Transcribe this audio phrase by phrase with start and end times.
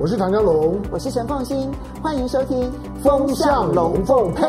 [0.00, 2.70] 我是唐江龙，我是陈凤新，欢迎收听
[3.02, 4.44] 《风向龙凤配》。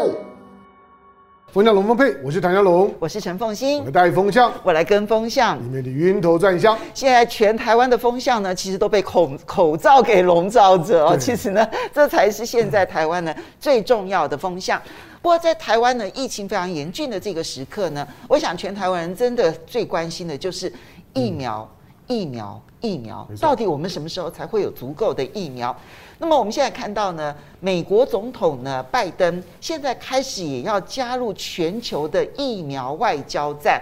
[1.47, 3.83] 风向龙凤配，我是唐湘龙，我是陈凤馨。
[3.83, 6.77] 我带风向，我来跟风向，里面的晕头转向。
[6.93, 11.17] 现在全台湾的风向呢，其实都被口口罩给笼罩着哦。
[11.17, 14.79] 其实呢，这才是现在台湾呢最重要的风向。
[15.19, 20.71] 不过在台湾呢，疫情非常严峻的这个时刻呢，我想全台湾人真的最关心的就是
[21.15, 21.67] 疫苗。
[22.09, 25.75] 嗯疫苗，疫苗，到底我们什么时候才会有足够的疫苗？
[26.17, 33.79] 那么我们现在看到呢，美国总统呢，拜登现在开始也要加入全球的疫苗外交战。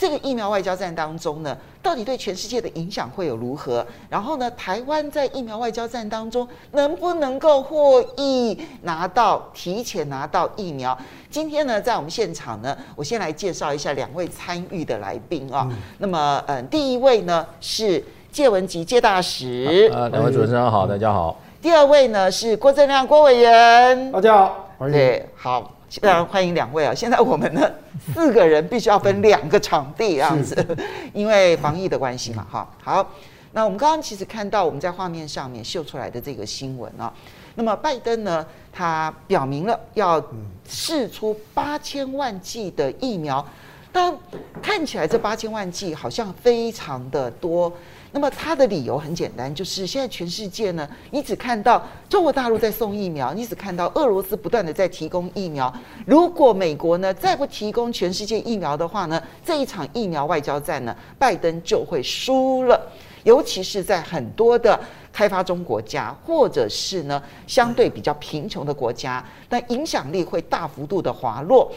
[0.00, 3.86] 这个疫苗外交战当中呢，到底对全世界的影响会有如何？
[4.08, 10.96] 然后呢，台湾在疫苗外交战当中能不能够获益拿到提前拿到疫苗？
[11.28, 15.68] 今天呢，在我们现场呢，我先来介绍一下两位参与的来宾啊、哦。
[15.70, 19.92] 嗯、那么，嗯，第一位呢是介文吉介大使。
[19.94, 21.36] 啊，两位主持人好，大家好。
[21.60, 24.10] 第二位呢是郭正亮郭委员。
[24.10, 24.94] 大家好，欢迎。
[24.94, 25.70] 对，好。
[25.98, 26.94] 非常欢迎两位啊！
[26.94, 27.68] 现在我们呢
[28.14, 30.78] 四个人必须要分两个场地这样子，
[31.12, 32.46] 因为防疫的关系嘛。
[32.48, 33.04] 哈，好，
[33.52, 37.12] 那我们刚刚其实看到我们在画面上面秀出来的这个新闻啊，
[37.56, 40.24] 那么拜登呢，他表明了要
[40.68, 43.44] 试出八千万剂的疫苗，
[43.90, 44.16] 但
[44.62, 47.72] 看起来这八千万剂好像非常的多。
[48.12, 55.72] 那么他的理由很简单，就是现在全世界呢，你只看到中国大陆在送疫苗，你只看到俄罗斯不断的在提供疫苗。
[56.06, 62.80] 如果美国呢再不提供全世界疫苗的话呢，这一场疫苗外交战呢，拜登就会输了。
[63.22, 64.80] 尤其是在很多的
[65.12, 71.70] 开发中国家，或者是呢相对比较贫穷的国家，那影响力会大幅度的滑落。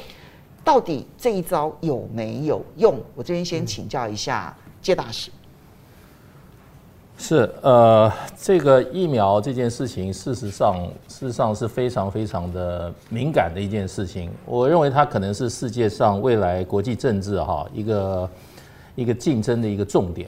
[0.64, 3.00] 到底这一招有没有用？
[3.14, 5.30] 我这边先请教一下谢大使。
[7.16, 10.76] 是呃，这个疫苗这件事情，事实上
[11.08, 14.30] 事实上是非常非常的敏感的一件事情。
[14.46, 18.30] 我认为它可能是世界上未来国际政治哈一个
[18.96, 20.28] 一个竞争的一个重点。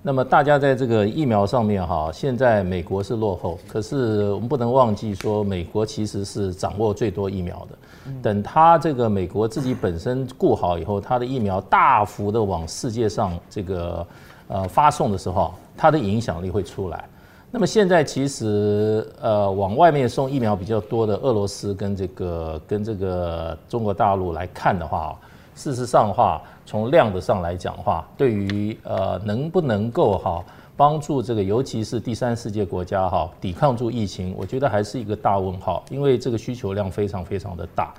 [0.00, 8.12] 那么大家在这个疫苗上面哈，现在美国是落后，可是我们不能忘记说，美国其实是掌握最多疫苗的。
[8.22, 14.06] 等他这个美国自己本身顾好以后，他的疫苗大幅的往世界上这个。
[14.48, 17.04] 呃，发送的时候，它的影响力会出来。
[17.50, 25.18] 那么现在其实呃，往外面送疫苗比较多的俄罗斯跟这个跟这个中国大陆来看的话，
[25.54, 30.44] 事实上的话，从量的上来讲的话，对于呃能不能够哈
[30.76, 37.94] 帮助这个，尤其是第三世界国家哈抵抗住疫情，我觉得还是一个大问号，因为这个需求量非常非常的大。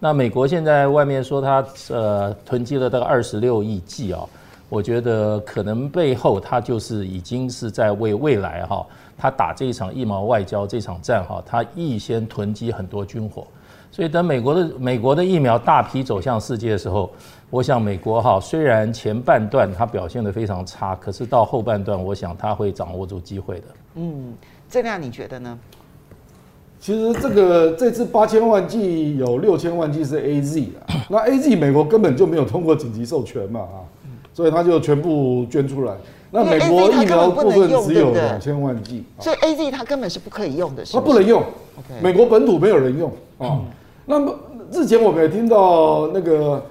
[0.00, 4.26] 那美国现在外面说它呃囤积了大概二十六亿剂啊。
[4.68, 8.86] 我觉得可能背后他就是已经是在为未来哈，
[9.16, 13.46] 他打这一场疫苗外交这场战哈，他预先囤积很多军火，
[13.90, 17.10] 所以等美国的美国的疫苗大批走向世界的时候，
[17.48, 23.66] 我想美国哈虽然前半段它表现的非常差，可是到后半段，我想他会掌握住机会的。
[23.94, 24.34] 嗯，
[24.68, 25.58] 这样你觉得呢？
[26.78, 33.80] 其实这个这次八千万剂有六千万剂是 AZ 的，那 AZ 美国根本就没有通过紧急授权嘛啊。
[34.38, 35.92] 所以他就全部捐出来。
[36.30, 40.96] 那美国疫苗部分只有两千万剂，所以 A Z 它根本是不可以用的是是？
[40.96, 41.42] 它不能用。
[42.00, 43.58] 美国本土没有人用啊。
[44.06, 44.32] 那么
[44.70, 46.64] 之前我们也听到那个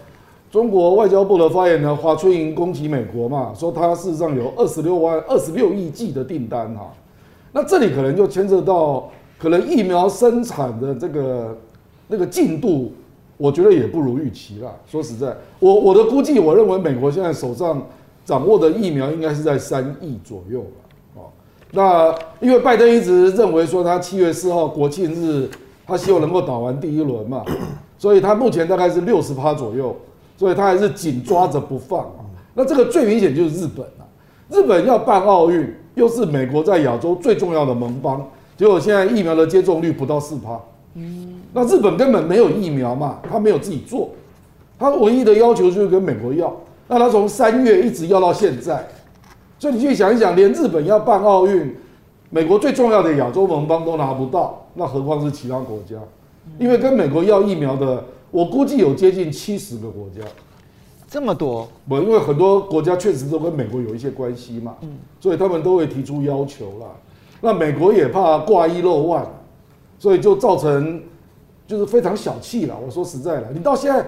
[0.49, 6.93] 中国外交部的发言人华春莹攻击美国嘛，说他事实上有二十六万二十六亿剂的订单哈。
[7.51, 11.57] 那这里可能就牵涉到可能疫苗生产的这个
[12.07, 12.93] 那个进度。
[13.37, 14.71] 我觉得也不如预期啦。
[14.85, 17.81] 说实在，我我的估计，我认为美国现在手上
[18.25, 21.21] 掌握的疫苗应该是在三亿左右吧。
[21.21, 21.21] 哦，
[21.71, 25.49] 那因为拜登一直认为说他七月四号国庆日，
[25.85, 27.43] 他希望能够打完第一轮嘛，
[27.97, 29.95] 所以他目前大概是六十趴左右，
[30.35, 32.25] 所以他还是紧抓着不放啊。
[32.55, 34.07] 那这个最明显就是日本了。
[34.49, 40.59] 日本要办奥运，又是美国在亚洲最重要的盟邦，结果现在疫苗的接种率不到四趴。
[40.97, 41.35] 嗯。
[41.53, 44.09] 那日本根本没有疫苗嘛，他没有自己做，
[44.77, 46.53] 他唯一的要求就是跟美国要。
[46.87, 48.87] 那他从三月一直要到现在，
[49.59, 51.75] 所以你去想一想，连日本要办奥运，
[52.29, 55.95] 美国最重要的亚洲盟邦都拿不到，那何况是其他国家？
[56.57, 60.21] 因为跟美国要疫苗的，我估计有接近七十个国家，
[61.09, 61.67] 这么多。
[61.89, 64.75] 不，因为很多国家确实都跟美国有一些关系嘛，
[65.19, 66.87] 所以他们都会提出要求啦。
[67.41, 69.27] 那美国也怕挂一漏万，
[69.99, 71.01] 所以就造成。
[71.67, 72.73] 就是非常小气了。
[72.81, 74.01] 我说实在的，你到现在，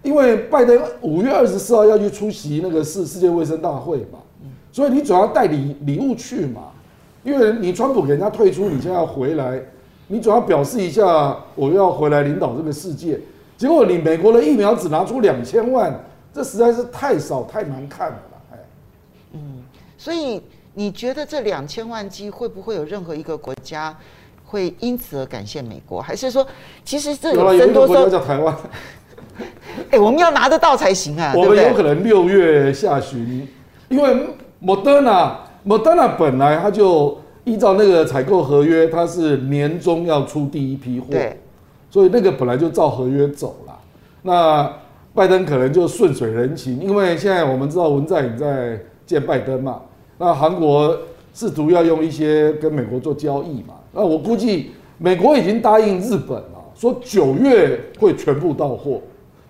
[0.00, 4.20] 因为拜登五月二十四号要去出席那个世世界卫生大会嘛，
[4.70, 6.70] 所以你总要带礼礼物去嘛。
[7.24, 9.60] 因为你川普给人家退出，你现在要回来，
[10.06, 13.18] 你总要表示一下我要回来领导这个世界。
[13.58, 15.92] 结果你美国的疫苗只拿出两千万，
[16.32, 18.22] 这实在是太少太难看了。
[18.52, 18.58] 哎，
[19.32, 19.64] 嗯，
[19.98, 20.40] 所以
[20.74, 23.98] 你觉得这两千万剂会不会有任何一个国家
[24.50, 26.02] 会因此而感谢美国？
[26.02, 26.44] 还是说，
[26.84, 28.54] 其实这有很多国家叫台湾？
[29.90, 31.32] 哎，我们要拿得到才行啊！
[31.36, 33.46] 我们有可能六月下旬，
[33.88, 34.26] 因为
[34.58, 41.06] 莫德纳，莫德纳本来它就依照那个采购合约，它是年终要出第一批货。
[41.10, 41.38] 对。
[41.88, 43.78] 所以那个本来就照合约走了，
[44.22, 44.72] 那
[45.12, 49.80] 拜登可能就顺水人情，因为现在我们知道文在寅在见拜登嘛，
[50.18, 50.96] 那韩国
[51.34, 59.00] 试图要用一些跟美国做交易嘛，那我估计美国已经答应日本了，说九月会全部到货，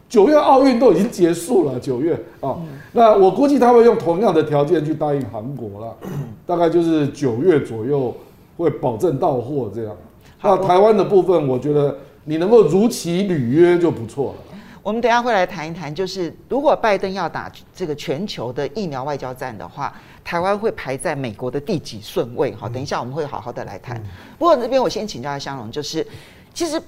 [0.08, 2.56] 九月奥运都已经结束了，九月啊，
[2.92, 5.96] 那我估计他会用同样的条件去答应韩国了，
[6.46, 8.14] 大概就是九月左右
[8.56, 9.96] 会保证到货这样。
[10.42, 11.96] 那台湾的部分，我觉得。
[12.22, 14.49] 你能够如期履约就不错了。
[14.82, 19.94] 我们等下会来谈一谈，就是如果拜登要打这个全球的疫苗外交战的话，
[20.24, 22.54] 台湾会排在美国的第几顺位？
[22.54, 24.02] 好，等一下我们会好好的来谈。
[24.38, 26.06] 不过这边我先请教一下香龙，就是
[26.54, 26.80] 其实。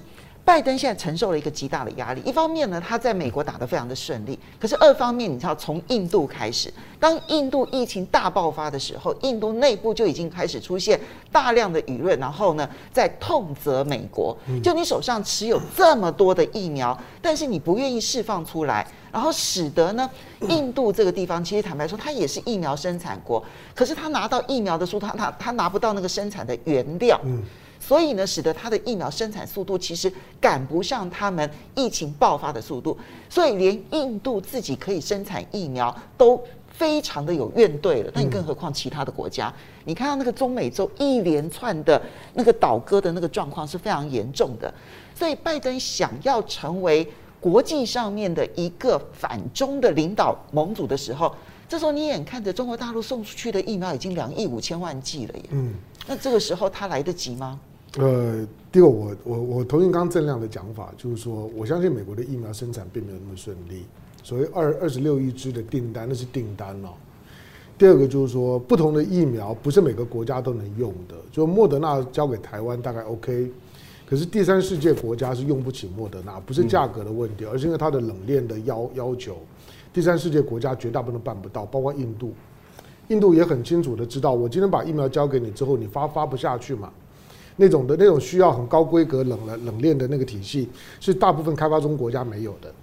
[0.45, 10.99] 拜登现在承受了一个极大的压力，一方面呢，他在美国打得非常的顺利，可是二方面，你知道从印度开始，当印度疫情大爆发的时候，印度内部就已经开始出现
[11.31, 20.09] 大量的舆论，然后呢，在痛责美国，就你手上持有这么多的疫苗，但是你不愿意释放出来，然后使得呢，
[20.49, 23.41] 印度这个地方其实坦白说，它也是疫苗生产国，
[23.73, 27.17] 可是他拿到疫苗的时候，他他他拿不到那个生产的原料。
[27.85, 32.97] 所以呢，使得它的疫苗生产速度其实赶不上他们疫情爆发的速度，
[33.29, 36.41] 所以连印度自己可以生产疫苗都
[36.71, 38.09] 非常的有怨怼了。
[38.13, 39.53] 那你更何况其他的国家？
[39.83, 42.01] 你看到那个中美洲一连串的
[42.33, 44.73] 那个倒戈的那个状况是非常严重的。
[45.13, 47.05] 所以拜登想要成为
[47.41, 51.35] 国际上面的一个反中的领导盟主的时候，
[51.67, 55.43] 这时候你眼看着中国大陆送出去的疫苗已经两亿五千万剂了耶。
[55.51, 55.73] 嗯，
[56.07, 57.59] 那这个时候他来得及吗？
[57.99, 63.85] 呃，第二，我我我同意刚刚郑亮的讲法，就是说，我相信美国的疫苗生产并没有那么顺利。
[64.23, 66.89] 所谓二二十六亿支的订单，那是订单哦。
[67.77, 71.15] 第二个就是说，不同的疫苗不是每个国家都能用的。
[71.31, 73.51] 就莫德纳交给台湾大概 OK，
[74.07, 79.37] 可是第三世界国家是用不起莫德纳，不是价格的问题，而是因为它的冷链的要要求，
[79.93, 82.33] 第三世界国家绝大部分都办不到，包括印度。
[83.09, 86.91] 印度也很清楚的知道，我今天把疫苗交给你之后，你发发不下去嘛。
[87.55, 90.67] 那种的那种需要很高规格冷了冷链的那个体系，
[90.99, 92.73] 是大部分开发中国家没有的，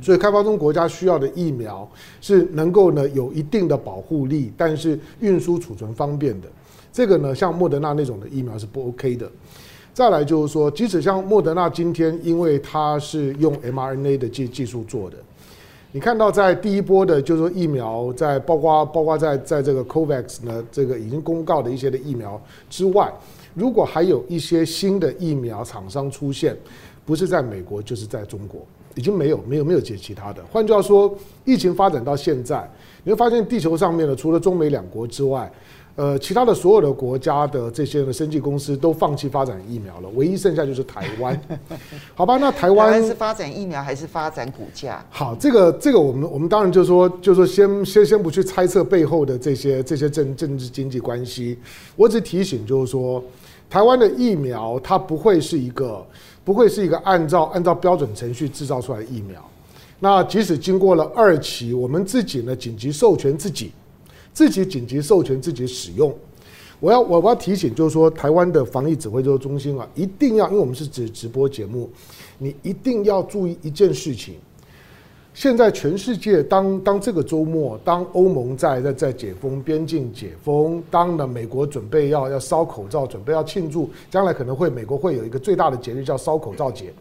[0.00, 1.88] 所以开发中国家需要的疫苗
[2.20, 6.48] 是能够呢有一定的保护力，但是运输储存方便的。
[6.92, 9.30] 这个呢，像莫德纳那种的疫苗是不 OK 的。
[9.94, 15.16] 再来就是说，即使像莫德纳今天，因为它是用 mRNA 的技技术做的，
[15.92, 23.12] 你看到在第一波的，就是说疫苗在包括包括在在这个 COVAX 呢这个已经公告的一些的疫苗之外。
[23.54, 26.56] 如果还有一些新的疫苗厂商出现，
[27.04, 28.60] 不是在美国就是在中国，
[28.94, 30.42] 已经没有没有没有接其他的。
[30.50, 31.12] 换句话说，
[31.44, 32.70] 疫情发展到现在，
[33.02, 35.52] 你会发现地球上面呢，除了中美两国之外，
[35.96, 41.38] 呃，其他的所有的国家的这些的生技公司都放弃发展疫苗了，唯一剩下就是台湾。
[42.14, 45.04] 好吧，那台湾是发展疫苗还是发展股价？
[45.10, 51.58] 好，这个这个我们我们当然就是说就是说先先先不去猜测背后的这些这些政政治经济关系，
[51.96, 53.22] 我只提醒就是说。
[53.72, 56.06] 台湾的疫苗，它不会是一个，
[56.44, 59.42] 不会是一个按照按照标准程序制造出来的疫苗。
[59.98, 63.72] 那即使经过了二期，我们自己呢紧急授权自己，
[64.34, 66.14] 自己紧急授权自己使用。
[66.80, 71.88] 我要我要提醒，就是说台湾的防疫指挥中心啊，一定要，因为我们是直直播节目，
[72.36, 74.34] 你一定要注意一件事情。
[75.34, 86.92] 现在全世界当当这个周末，当欧盟在在在解封边境解封，当呢美国准备要要烧口罩，准备要庆祝，将来可能会美国会有一个最大的节日叫烧口罩节，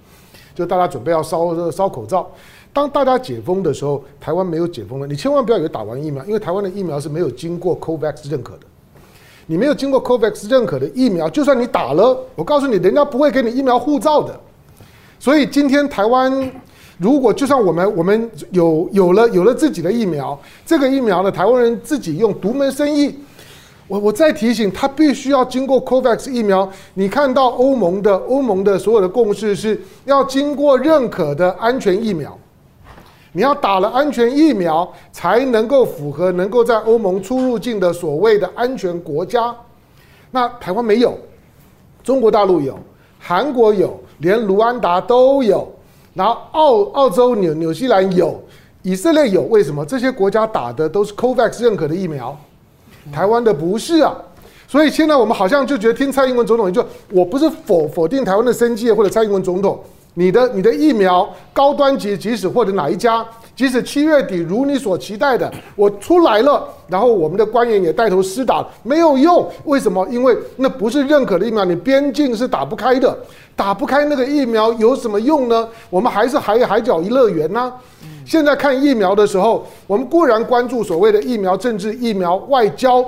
[0.55, 2.25] 就大家准备要烧烧口罩。
[2.71, 8.61] 当大家解封的时候，台湾没有解封了，你千万不要以为打完疫苗，因为台湾的疫苗是没有经过 COVAX 认可的，
[9.45, 14.39] 你没有经过 COVAX 认可的疫苗，就算你打了，我告诉你，人家不会给你疫苗护照的。
[15.19, 16.49] 所以今天台湾。
[17.01, 23.17] 如果就算我们我们有有了有了自己的疫苗，这个疫苗呢，台湾人自己用独门生意。
[23.87, 26.71] 我我再提醒，他必须要经过 COVAX 疫苗。
[26.93, 32.37] 你看到欧盟的欧盟的所有的共识是要经过认可的安全疫苗，
[33.31, 39.51] 你要打了安全疫苗才能够符合能够在欧盟出入境的所谓的安全国家。
[40.29, 41.17] 那台湾没有，
[42.03, 42.77] 中国大陆有，
[43.17, 45.67] 韩国有，连卢安达都有，
[46.13, 48.41] 然后澳澳洲、纽纽西兰有，
[48.81, 49.43] 以色列有。
[49.43, 49.85] 为什么？
[49.85, 52.37] 这些国家打的都是 COVAX 认可的疫苗，
[53.11, 54.15] 台湾的不是啊。
[54.67, 59.77] 所以现在我们好像就觉得听蔡英文总统，就我不是否否定台湾的生计或者蔡英文总统，
[60.13, 63.25] 你的你的疫苗高端级，即使或者哪一家，
[63.55, 69.47] 即使七月底如你所期待的我出来了，然后我们的官员也带头施打，没有用。
[69.65, 70.07] 为什么？
[70.09, 73.15] 因为那不是认可的疫苗，你边境是打不开的，
[73.55, 75.67] 打不开那个疫苗有什么用呢？
[75.89, 77.71] 我们还是海海角一乐园呢。
[78.25, 83.03] 现在看疫苗的时候，我们固然关注所谓的疫苗政治、疫苗外交。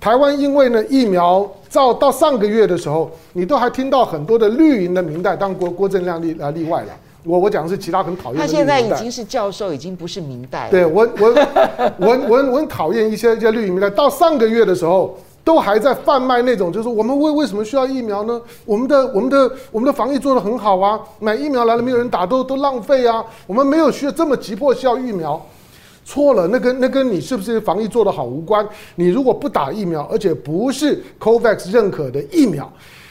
[0.00, 6.88] 台湾因为呢疫苗到到上个月的时候，你都还听到很多的绿营的名代，当郭郭正亮例啊例外了。
[7.24, 8.40] 我我讲的是其他很讨厌的。
[8.40, 10.70] 他现在已经是教授，已经不是明代了。
[10.70, 11.28] 对我我
[11.98, 13.88] 我我我很讨厌一些一些绿营明代。
[13.90, 18.40] 到上个月的时候，都还在贩卖那种，就是我们为为什么需要疫苗呢？
[18.64, 25.40] 我们的我们的我们的防疫做得很好啊，买疫苗来了没有人打都都浪费啊，我们没有需要这么急迫需要疫苗。
[26.04, 28.66] 错了，那跟那跟你是不是防疫做得好无关。
[28.96, 32.68] 你如果不打疫苗，而且不是 COVAX 认可的疫苗，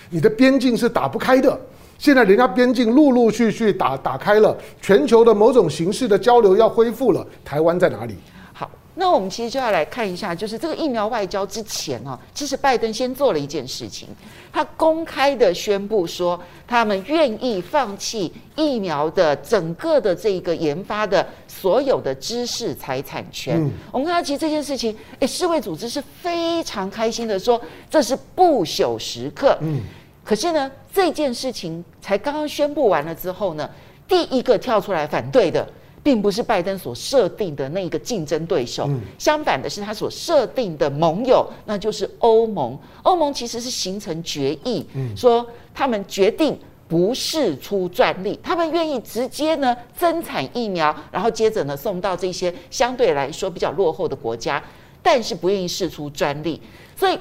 [0.09, 1.57] 你的边境是打不开的。
[2.01, 8.15] 现在人家边境陆陆续续打打开了，全球的某种形式的交流要恢复了，台湾在哪里？
[8.51, 14.07] 好那我们其实就要来看一下，就是这个疫苗外交之前啊，其实拜登先做了一件事情，
[14.51, 23.63] 他公开的宣布说，他们愿意放弃疫苗的整个的这个研发的所有的知识财产权。
[23.63, 29.55] 嗯、我们看到其实这件事情，诶，世卫组织是非常开心的说，这是不朽时刻。
[29.61, 29.81] 嗯，
[30.23, 33.69] 可是呢，这件事情才刚刚宣布完了之后呢，
[34.07, 35.67] 第一个跳出来反对的。
[36.03, 42.75] 并不是拜登所设定的那个竞争对手，嗯、相反的是他所设定的盟友，那就是欧盟。
[43.03, 54.59] 欧盟其实是形成决议，嗯、说他们决定不释出专利，他们愿意直接呢增产疫苗，然后接着呢送到这些相对来说比较落后的国家，
[55.03, 56.59] 但是不愿意试出专利。
[56.95, 57.19] 所以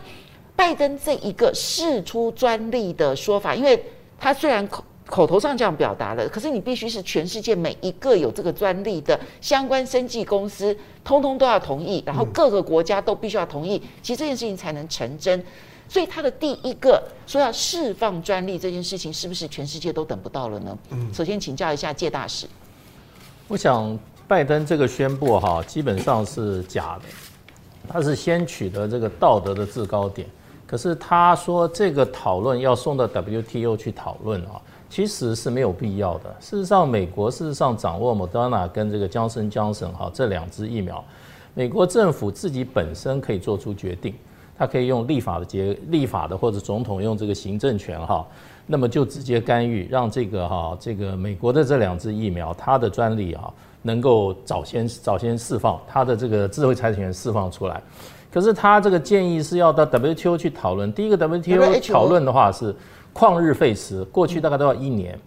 [0.61, 3.83] 拜登这一个释出专利的说法，因为
[4.19, 4.85] 他虽然口。
[5.07, 15.43] 口头上这样表达了，可是你必须是全世界每一个有这个专利的相关生技公司，通通都要同意，然后各个国家都必须要同意，其实这件事情才能成真。
[15.89, 20.79] 所以他的第一个说要释放专利这件事情，是不是全世界都等不到了呢？
[21.13, 22.47] 首先请教一下介大使。
[23.49, 23.99] 我想
[24.29, 27.09] 拜登这个宣布哈，基本上是假的，
[27.89, 30.29] 他是先取得这个道德的制高点，
[30.71, 34.63] 可是他说这个讨论要送到 WTO 去讨论啊。
[34.89, 36.35] 其实是没有必要的。
[36.41, 41.05] 事实上，美国事实上掌握 Moderna 跟这个强生、强生哈这两支疫苗，
[41.55, 44.13] 美国政府自己本身可以做出决定，
[44.59, 48.27] 它可以用立法的结立法的，或者总统用这个行政权哈，
[48.67, 53.49] 那么就直接干预，让这个哈这个美国的这两支疫苗，它的专利啊
[53.83, 57.81] 能够早先早先释放，它的这个智慧财产权释放出来。
[58.33, 62.75] 可是他这个建议是要到 WTO 去讨论，第一个 WTO 讨论的话是。
[63.13, 65.19] 旷日费时，过去大概都要一年。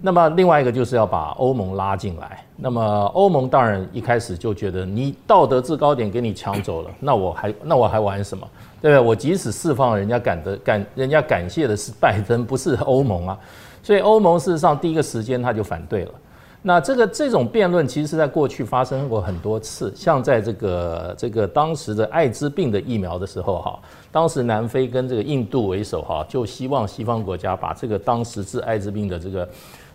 [0.00, 2.40] 那么另外一个就是要把欧盟拉进来。
[2.56, 2.80] 那么
[3.14, 8.46] 欧盟当然一开始就觉得你道德制高点给你抢走了，那我还那我还玩什么？
[8.80, 9.00] 对不对？
[9.04, 13.36] 我即使释放，人家感的感，人家感谢的是拜登，不是欧盟啊。
[13.82, 16.12] 所以欧盟事实上第一个时间他就反对了。
[16.64, 23.78] 那这个这种辩论其实是在过去发生过很多次，像在这个这个当时的艾滋病的疫苗的时候哈。
[24.12, 29.48] 当时南非跟这个印度为首哈，就希望西方国家把这个当时治艾滋病的这个、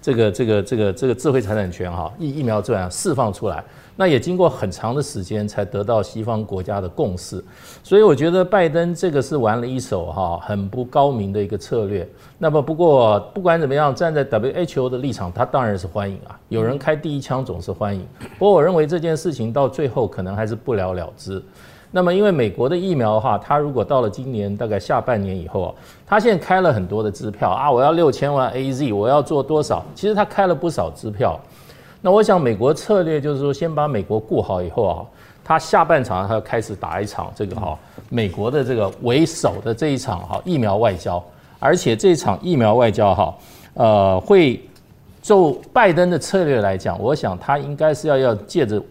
[0.07, 3.61] 这个、这个、这个、这个智慧财产权哈疫疫苗这样释放出来，
[3.97, 7.43] 那也经过很长的时间才得到西方国家的共识。
[7.83, 12.07] 所以我觉得拜登这个是玩了一手哈很不高明的一个策略。
[12.37, 18.07] 那么不过不管怎么样，站在 WHO 的立场，他当然是欢迎啊，有人开第一枪总是欢迎。
[18.39, 21.43] 不过我认为这件事情到最后可能还是不了了之。
[21.89, 25.73] 那么，因为美国的疫苗的话，它如果到了今年大概下半年以后啊，
[26.05, 29.83] 它现在开了很多的支票啊，我要六千万 AZ，我要做多少？
[29.95, 31.39] 其实它开了不少支票。
[32.01, 35.05] 那我想，美国策略就是说，先把美国顾好以后啊，
[35.43, 37.79] 它下半场它要开始打一场这个哈，
[38.09, 41.23] 美国的这个为首的这一场哈疫苗外交，
[41.57, 43.35] 而且这场疫苗外交哈，
[43.75, 44.61] 呃，会
[45.21, 48.81] 就拜登的策略来讲，我想他应该是要要借着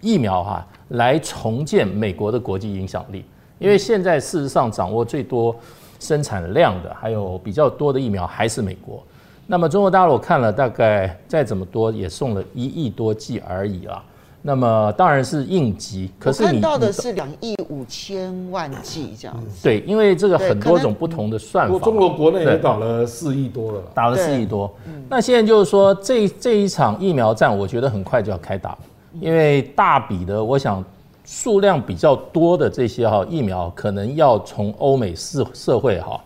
[0.00, 0.66] 疫苗哈。
[0.88, 3.24] 来重建美国的国际影响力，
[3.58, 5.54] 因为现在事实上掌握最多
[6.00, 9.02] 生产量的，还有比较多的疫苗还是美国。
[9.46, 14.02] 那么中国大陆看了大概再怎么多也送了一亿多剂而已啊。
[14.40, 19.48] 那么当然是应急，可是你看到的是两亿五千万剂这样子。
[19.64, 21.78] 对，因为这个很多种不同的算法。
[21.80, 24.72] 中国国内也打了四亿多了，打了四亿多。
[25.08, 28.78] 那现在就是说，这这一场疫苗战，我觉得很快就要开打，
[29.20, 30.84] 因为大笔的，我想
[31.24, 36.20] 数量比较多的这些哈疫苗，可能要从欧美社社会哈，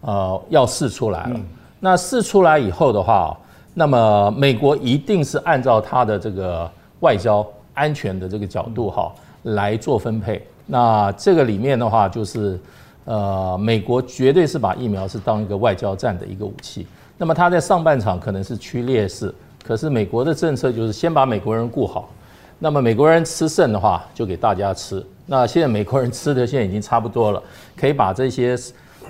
[0.00, 1.40] 呃，要试出来了。
[1.80, 3.36] 那试出来以后的话，
[3.74, 6.70] 那么美国一定是按照它的这个。
[7.00, 9.12] 外交安全的这个角度哈，
[9.42, 10.42] 来做分配。
[10.64, 12.58] 那这个里面的话，就是
[13.04, 16.86] 呃，美国绝对是把疫苗是当一个外交战的一个武器。
[17.18, 22.08] 那么它在上半场可能是趋劣势，可是美国的政策就是先把美国人顾好。
[22.64, 25.04] 那么美国人吃剩的话，就给大家吃。
[25.26, 27.42] 那现在美国人吃的现在已经差不多了，
[27.76, 28.56] 可以把这些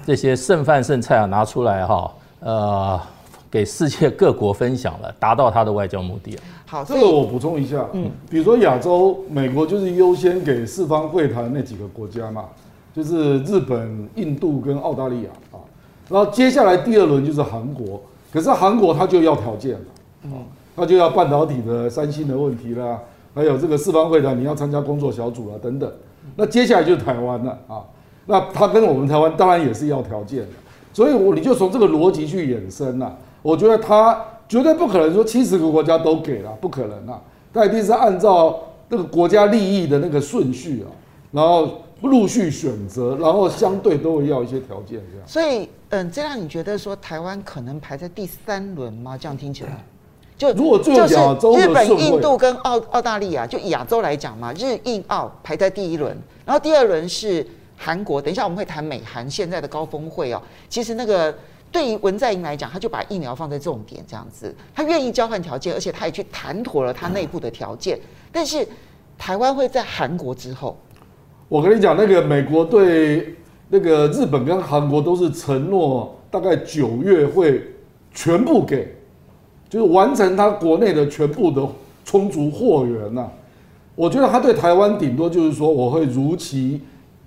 [0.05, 3.01] 这些剩饭剩菜啊拿出来哈，呃。
[3.49, 6.37] 给世界各国分享了，达到他的外交目的。
[6.67, 12.47] 好，这个我补充一下，嗯，比如说亚洲，美国就是优先给四方会谈那几个国家嘛，
[12.93, 15.63] 就是日本、印度跟澳大利亚啊，
[16.09, 19.87] 然后接下来第二轮就是韩国，可是韩国他就要条件了，
[20.25, 20.33] 嗯，
[20.75, 22.99] 他就要半导体的、三星的问题啦，
[23.35, 25.93] 还有这个四方会谈你要参加工作小组啊等等，
[26.37, 27.83] 那接下来就是台湾了啊，
[28.26, 30.49] 那他跟我们台湾当然也是要条件的，
[30.93, 33.19] 所以我你就从这个逻辑去衍生了。
[33.43, 37.21] 我觉得他绝对不可能说七十个国家都给了，不可能啊！
[37.53, 40.88] 他一定是按照那个国家利益的那个顺序啊，
[41.31, 45.26] 然后陆续选择，然后相对都会要一些条件这样。
[45.26, 49.19] 所以，嗯，这样你觉得说台湾可能排在第三轮吗？
[49.19, 49.85] 这样听起来，
[50.37, 51.14] 就如果就是
[51.57, 58.21] 日本、印度跟澳澳大利亚，就亚洲来讲嘛，日印澳排在第一轮，然后第二轮是韩国。
[58.21, 61.35] 等一下我们会谈美韩现在的高峰会哦，其实那个。
[61.73, 67.99] 对于文在寅来讲，他就把疫苗放在重点这样子，他愿意交换条件，而且他也去谈妥了他内部的条件。
[68.31, 68.64] 但是
[69.19, 70.79] 台湾会在韩国之后，
[71.49, 73.35] 我跟你讲，那个美国对
[73.71, 77.61] 那个日本跟韩国都是承诺，大概九月会
[78.12, 78.97] 全部给，
[79.75, 81.66] 就是完成他国内的全部的
[82.05, 83.29] 充足货源呐。
[83.96, 86.81] 我觉得他对台湾顶多就是说，我会如期。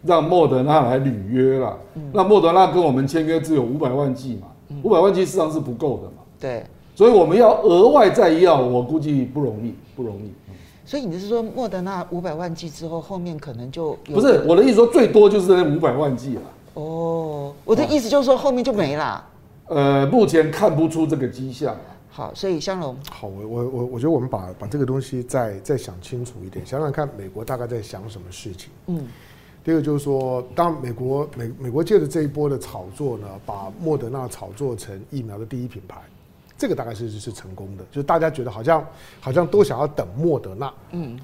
[0.03, 1.75] 让莫德纳来履约了，
[2.13, 4.47] 那莫德纳跟我们签约只有五百万剂嘛，
[4.83, 6.23] 五百万剂实际上是不够的嘛。
[6.39, 6.63] 对，
[6.95, 10.31] 所以我们要额外再要，我估计不容易，不容易。
[10.85, 16.41] 所以你是说莫德纳五百万剂之后，后面可能就不是我的意思，说最多就是那五百万剂了。
[16.75, 19.25] 哦，我的意思就是说后面就没了。
[19.65, 21.75] 呃，目前看不出这个迹象。
[22.17, 28.71] 好，所以香龙，好，我我我我觉得我们把把这个东西再再想清楚一点，想想看美国大概在想什么事情。
[28.87, 29.07] 嗯。
[29.63, 36.01] 第二个就是说，当美国美美国借着这一波的炒作呢，把莫德纳炒作成疫苗的第一品牌，
[36.57, 38.83] 这个大概是是成功的，就是大家觉得好像
[39.19, 40.73] 好像都想要等莫德纳。
[40.93, 41.19] 嗯，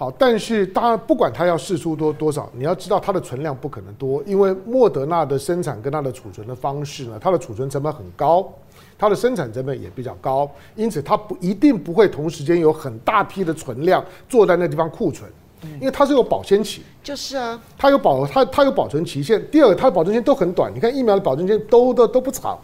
[0.00, 8.50] 好，但是当然不管它要试出多多少，你要知道它的存量不可能多，因为莫德纳的生产跟它的储存的方式呢，它的储存成本很高，
[8.98, 15.30] 它的生产成本也比较高，因此它不一定不会同时间有很大批的存量坐在那地方库存。
[15.78, 19.38] 因为它是有保鲜期，就是啊，它有保它它有保存期限。
[19.50, 22.58] 第二个，它的保存期都很短，你看疫苗的保存期都都都不长。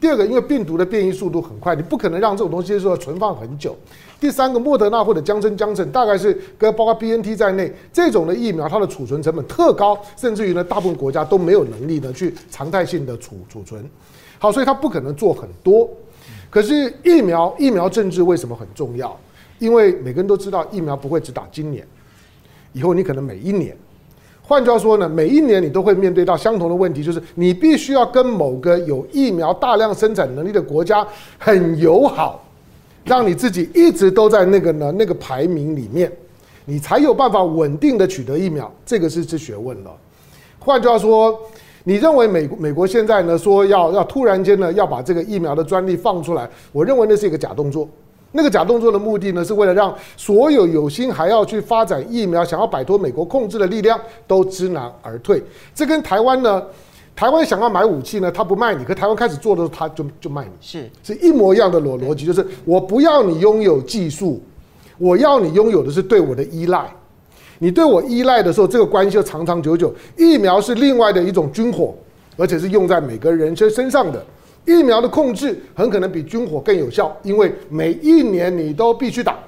[0.00, 3.76] 第二个，因为病毒的变异速度很快，你不可能让这种东西说存放很久。
[4.20, 13.84] 第三个，莫德纳或者江森江森大概是跟包括 BNT 在内这种的疫苗，它的储存成本特高，甚至于呢，大部分国家都没有能力呢去常态性的储储存。
[14.38, 15.88] 好，所以它不可能做很多。
[16.48, 19.18] 可是疫苗疫苗政治为什么很重要？
[19.58, 21.84] 因为每个人都知道疫苗不会只打今年。
[22.72, 23.76] 以后你可能每一年，
[24.48, 31.06] 换句话说呢，每一年你都会面对到相同的问题，就是你必须要跟某个有疫苗大量生产能力的国家
[31.36, 32.42] 很友好，
[33.04, 36.10] 让你自己一直都在那个呢那个排名里面，
[36.64, 39.90] 你才有办法稳定的取得疫苗，这个是是学问了。
[40.58, 41.38] 换句话说，
[41.84, 47.86] 你认为美国美国现在呢说要要突然间呢要把这个疫苗的专利放出来，我认为那是一个假动作。
[48.32, 55.42] 那个假动作的目的呢，是为了让所有有心还要去发展疫苗、想要摆脱美国控制的力量都知难而退。
[55.74, 56.62] 这跟台湾呢，
[57.16, 64.42] 台湾想要买武器呢，他不卖你，可台湾开始做的时候，他就就卖你，是是一模一样的逻逻辑，就是我不要你拥有技术，
[64.98, 66.86] 我要你拥有的是对我的依赖。
[67.60, 69.92] 你对我依赖的时候，这个关系就长长久久。
[70.16, 71.94] 疫苗是另外的一种军火，
[72.36, 74.24] 而且是用在每个人身身上的。
[74.68, 79.38] 疫苗的控制很可能比军火更有效，因为每一年你都必须打。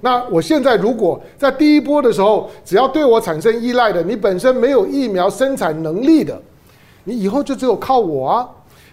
[0.00, 6.40] 那我现在如果在第一波的时候，只要对我产生依赖的，你本身没有疫苗生产能力的，
[7.02, 8.48] 你以后就只有靠我啊。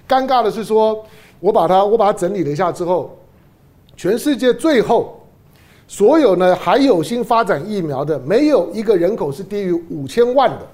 [0.07, 1.05] 尴尬的是说，
[1.39, 3.15] 我把它我把它整理了一下之后，
[3.95, 5.19] 全世界最后
[5.87, 10.67] 所有呢还有心发展疫苗的，没有一个人口是低于五千万的。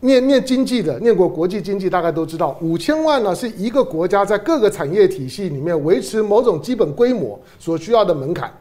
[0.00, 8.52] 念念经济的，念过国际经济，大概都知道，五千万呢是一个国家在各个产业体系里面维持某种基本规模所需要的门槛。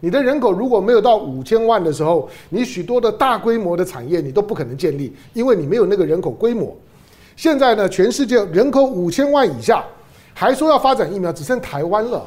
[0.00, 6.74] 你的人口如果没有到五千万的时候，你许多的大规模的产业你都不可能建立，因为你没有那个人口规模。
[7.36, 9.84] 现在呢，全世界人口五千万以下，
[10.32, 12.24] 还说要发展疫苗，只剩台湾了，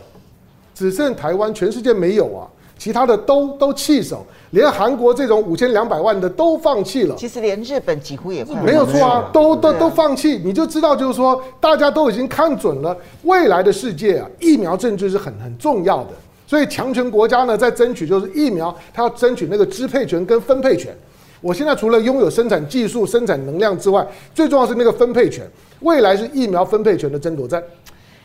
[0.75, 2.47] 只剩台湾，全世界没有啊。
[2.81, 7.13] 其他的都都弃守，连韩国这种五千两百万的都放弃了。
[7.15, 16.09] 其实连日本几乎也快没有错啊，都都都放弃，你就知道就是说，大家都已经看准了未来的世界啊，疫苗政治是很很重要的。
[16.47, 20.91] 所以强权国家呢，在争取就是疫苗，它要争取那个支配权跟分配权。
[21.39, 25.47] 我现在除了拥有生产技术、生产能量之外，最重要是那个分配权。
[25.81, 27.61] 未来是疫苗分配权的争夺战。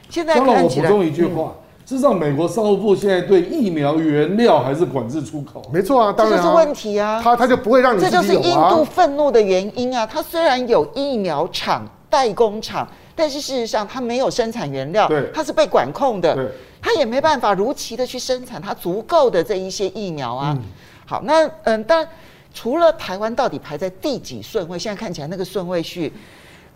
[0.09, 1.55] 现在看起来，我补充一句话。
[1.55, 5.63] 嗯事实上，美国商务部现在对疫苗原料还是管制出口。
[5.73, 7.21] 没错啊，当然、啊、这就是问题啊。
[7.23, 10.05] 他他就不会让你、啊、这就是印度愤怒的原因啊！
[10.05, 16.49] 他虽然有疫苗厂、代工厂，但是事实上他没有生产原料，对，他是被管控的，对，
[16.83, 20.57] 他也没办法如期的去生产他足够的这一些疫苗啊。
[20.59, 20.65] 嗯、
[21.07, 22.05] 好，那嗯，但
[22.53, 24.77] 除了台湾到底排在第几顺位？
[24.77, 26.13] 现在看起来那个顺位序。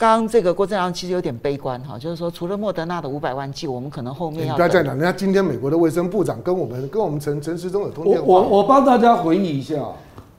[0.01, 4.57] 刚刚这个郭正亮其实有点悲观哈，就是说除了莫德纳的五百万剂，我们可能后面要。
[4.57, 8.25] 不要再讲，人家今天美国的卫生部长跟我们跟我们陈陈时中有通电话。
[8.27, 9.77] 我我帮大家回忆一下，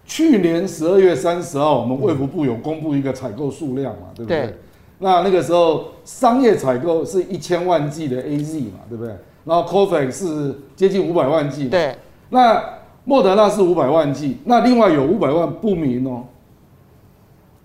[0.04, 4.48] 去年十二月三十号，我们卫福部有公布一个采购数量嘛，对不对？
[4.48, 4.56] 对。
[4.98, 9.16] 那那个时候商业采购是一千万剂的 AZ 嘛，对不对？
[9.46, 11.70] 然后 COVAX 是接近五百万剂。
[11.70, 11.96] 对。
[12.30, 12.60] 那
[13.06, 16.24] 莫德纳是五百万剂，那另外有五百万不明哦。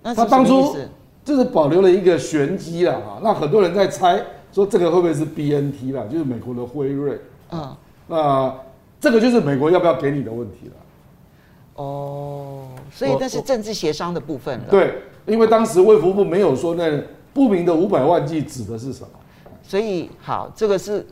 [0.02, 0.76] 那他当初。
[1.26, 7.20] 就是保留了一个玄机了哈，那很多人在猜说这个会不会是 BNT 啦，就是美国的辉瑞。
[7.50, 8.54] 啊，那
[9.00, 10.74] 这个就是美国要不要给你的问题了。
[11.74, 14.66] 哦，所以那是政治协商的部分了。
[14.70, 17.02] 对，因为当时卫福部没有说那
[17.34, 19.08] 不明的五百万剂指的是什么。
[19.62, 21.04] 所以好，这个是。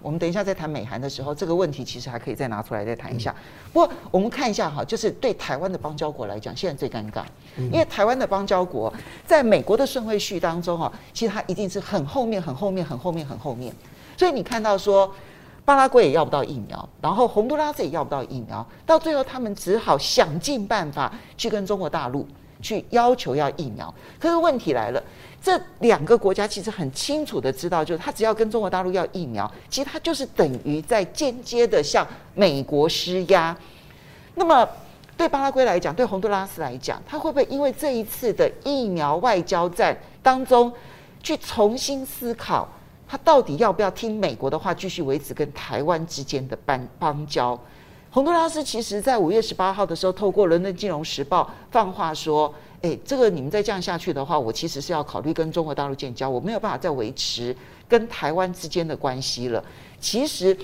[0.00, 3.34] 我们等一下再谈美韩的时候，这个问题其实还可以再拿出来再谈一下。
[3.72, 7.22] 不过我们看一下哈，就是对台湾的邦交国来讲，现在最尴尬，
[7.56, 8.92] 因为台湾的邦交国
[9.26, 13.74] 在美国的顺位序当中啊，其实它一定是很后面、很后面、很后面、很后面。
[14.16, 15.12] 所以你看到说，
[15.64, 22.26] 巴拉圭也要不到疫苗，然后洪都拉斯也要不到疫苗，到最后他们只好想尽办法去跟中国大陆
[22.60, 23.92] 去要求要疫苗。
[24.18, 25.02] 可是问题来了。
[25.40, 33.56] 这两个国家其实很清楚的知道，就是他只要跟中国大陆要疫苗，其实他就是等于在间接的向美国施压。
[34.34, 34.68] 那么
[35.16, 40.70] 对巴拉圭来讲，对洪都拉斯来讲，他会不会因为这一次的疫苗外交战当中，
[41.22, 42.68] 去重新思考
[43.06, 47.58] 他到底要不要听美国的话，继续维持跟台湾之间的邦邦交？
[48.10, 52.54] 洪都拉斯其实在五月十八号的时候，透过伦敦金融时报放话说。
[52.80, 57.52] 哎，这个你们再这样下去的话，我其实是要考虑跟中国大陆建交，我没有办法再维持
[57.88, 59.60] 跟台湾之间的关系了。
[59.98, 60.56] 其实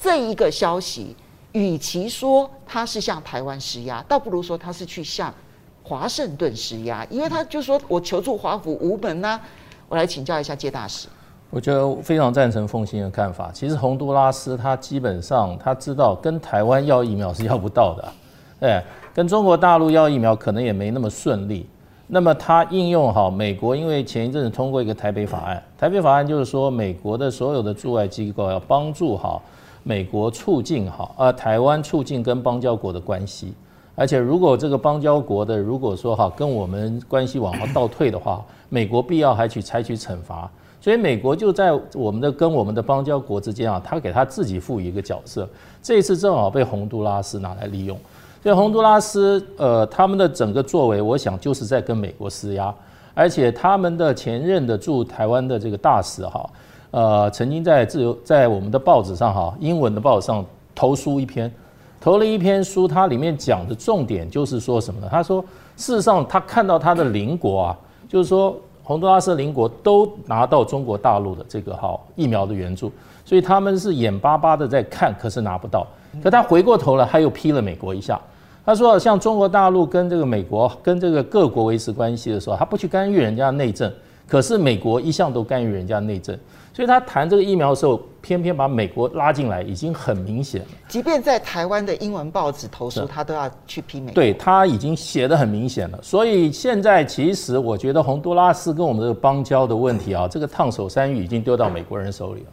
[0.00, 1.16] 这一个消息，
[1.50, 5.34] 与其说他是向台湾施压，倒不如说他是去向
[5.82, 9.40] 华盛顿施压，因为他就说我求助华府无门呐、
[9.88, 11.08] 我来请教一下介大使，
[11.56, 13.50] 我觉得非常赞成凤馨的看法。
[13.50, 18.12] 其实洪都拉斯他基本上他知道跟台湾要疫苗是要不到的，
[18.68, 18.84] 哎。
[19.14, 21.66] 跟中国大陆要疫苗可能也没那么顺利，
[22.08, 29.40] 那么他应用好美国，因为前一阵子通过一个台北法案，台北法案就是说美国的所有的驻外机构要帮助好
[29.82, 33.54] 美国促进好呃台湾促进跟邦交国的关系，
[33.96, 40.48] 而且如果这个邦交国的如果说哈跟我们关系往后倒退的话， 美国必要还去采取惩罚，
[40.80, 45.48] 所以美国就在我们的跟我们的邦交国之间啊，他给他自己赋予一个角色，
[45.82, 47.98] 这一次正好被洪都拉斯拿来利用。
[48.42, 52.72] 所以洪都拉斯，呃，他们的整个作为，我想就是在跟美国施压，
[53.14, 56.48] 而且他们的前任的驻台湾的这个大使哈，
[56.92, 60.44] 呃，曾经在自由在我们的报纸上哈，英文的报纸上
[60.76, 61.52] 投书一篇，
[62.00, 65.08] 投了一篇书，它里面讲的重点就是说什么呢？
[65.10, 65.42] 他说，
[65.76, 67.78] 事实上他看到他的邻国啊，
[68.08, 72.92] 就是说洪都拉斯邻国都拿到中国大陆的这个哈疫苗的援助，
[73.24, 75.86] 所以他们是眼巴巴的在看，可是拿不到。
[76.22, 78.20] 可他回过头来，他又批了美国一下。
[78.64, 83.92] 他说：“像中国大陆跟这个美国跟这个各国维持关系的时候，他不去干预人家内政，
[84.26, 86.36] 可是美国一向都干预人家内政，
[86.76, 90.66] 所以他谈这个疫苗的时候，偏偏把美国拉进来，已经很明显了。
[90.88, 94.14] 即便在台湾的英文报纸投诉，他都要去批美国。
[94.14, 95.98] 对，他已经写得很明显了。
[96.02, 102.46] 所以现在其实我觉得洪都拉斯跟我们这个邦交的问题啊，这个烫手山芋已经丢到美国人手里了。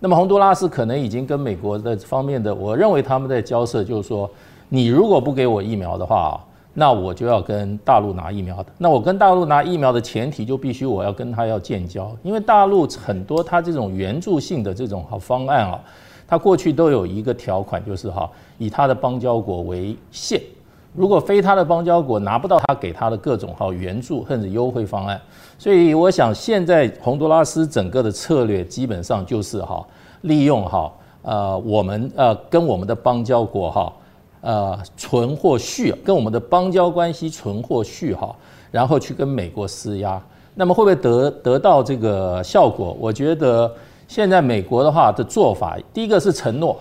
[0.00, 4.30] 那么洪都拉斯可能已经跟美国的方面的，我认为他们在交涉，就是说，
[4.70, 6.42] 你如果不给我疫苗的话，
[6.78, 8.66] 那我就要跟大陆拿疫苗的。
[8.78, 15.80] 那我跟大陆拿疫苗的前提就必须我要跟他要建交，因为大陆很多他这种援助性的这种好方案啊，
[16.28, 20.40] 他过去都有一个条款，就是哈以他的邦交国为限，
[20.94, 25.20] 如果非他的邦交国拿不到他给他的各种好援助或者优惠方案，
[25.58, 29.84] 所以我想现在洪都拉斯整个的策略基本上就是哈
[30.20, 33.92] 利用哈呃我们呃跟我们的邦交国哈。
[34.40, 38.34] 呃，存或续跟我们的邦交关系存或续哈，
[38.70, 40.22] 然后去跟美国施压，
[40.54, 42.96] 那么会不会得得到这个效果？
[43.00, 43.72] 我觉得
[44.06, 46.76] 现在美国的话的做法，第一个是承诺，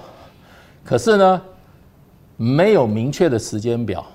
[0.86, 1.42] 可是呢
[2.36, 4.06] 没有明确的时间表，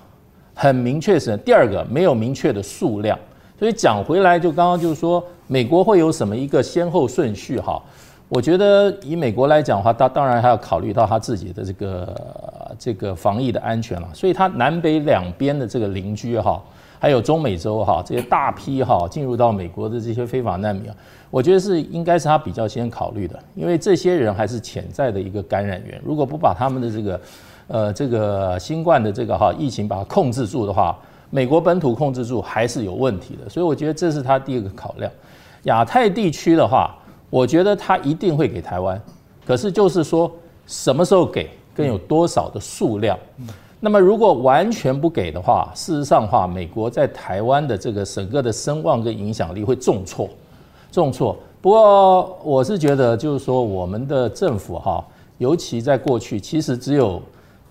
[0.53, 3.19] 很明确是第二个没有明确的数量，
[3.59, 7.81] 所以讲回来就刚刚就是说美国会有什么一个先后顺序哈？
[8.29, 12.15] 我觉得以美国来讲的话，他当然还要考虑到他自己的这个
[12.77, 16.61] 这个防疫的安全了，所以他南北两边的这个邻居哈，
[16.99, 20.95] 还有中美洲哈这些大批哈进入到美国的这些非法难民啊，
[21.29, 27.21] 我觉得是应该是他比较先考虑的，因为这些人还是潜在的一个感染源，如果不把他们的这个
[27.67, 30.97] 呃这个新冠的这个哈疫情把它控制住的话，
[31.29, 35.11] 美国本土控制住还是有问题的，所以我觉得这是他第二个考量。
[35.63, 36.95] 亚太地区的话。
[37.29, 39.01] 我觉得他一定会给台湾，
[39.43, 40.31] 可是就是说
[40.67, 43.17] 什么时候给，跟有多少的数量。
[43.79, 50.29] 那么如果完全不给的话，事实上的话，美国在台湾的这个整个的声望跟影响力会重挫，
[50.91, 51.35] 重挫。
[51.61, 55.05] 不过我是觉得，就是说我们的政府哈，
[55.37, 57.21] 尤其在过去，其实只有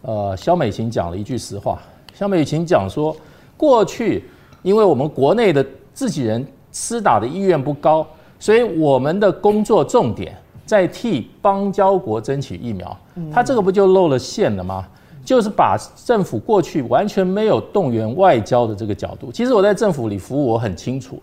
[0.02, 1.78] 呃肖美琴讲了一句实话。
[2.14, 3.16] 肖美琴讲说，
[3.56, 4.24] 过去
[4.62, 8.06] 因为我们国内的自己人施打的意愿不高。
[8.38, 10.36] 所以我们的工作重点
[10.72, 12.96] 在替邦交国争取疫苗，
[13.30, 14.82] 他这个不就露了馅了吗？
[15.22, 19.30] 就是把政府过去完全没有动员外交的这个角度。
[19.30, 21.22] 其实我在政府里服务，我很清楚，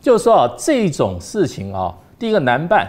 [0.00, 2.88] 就是说啊，这种事情啊，第一个难办，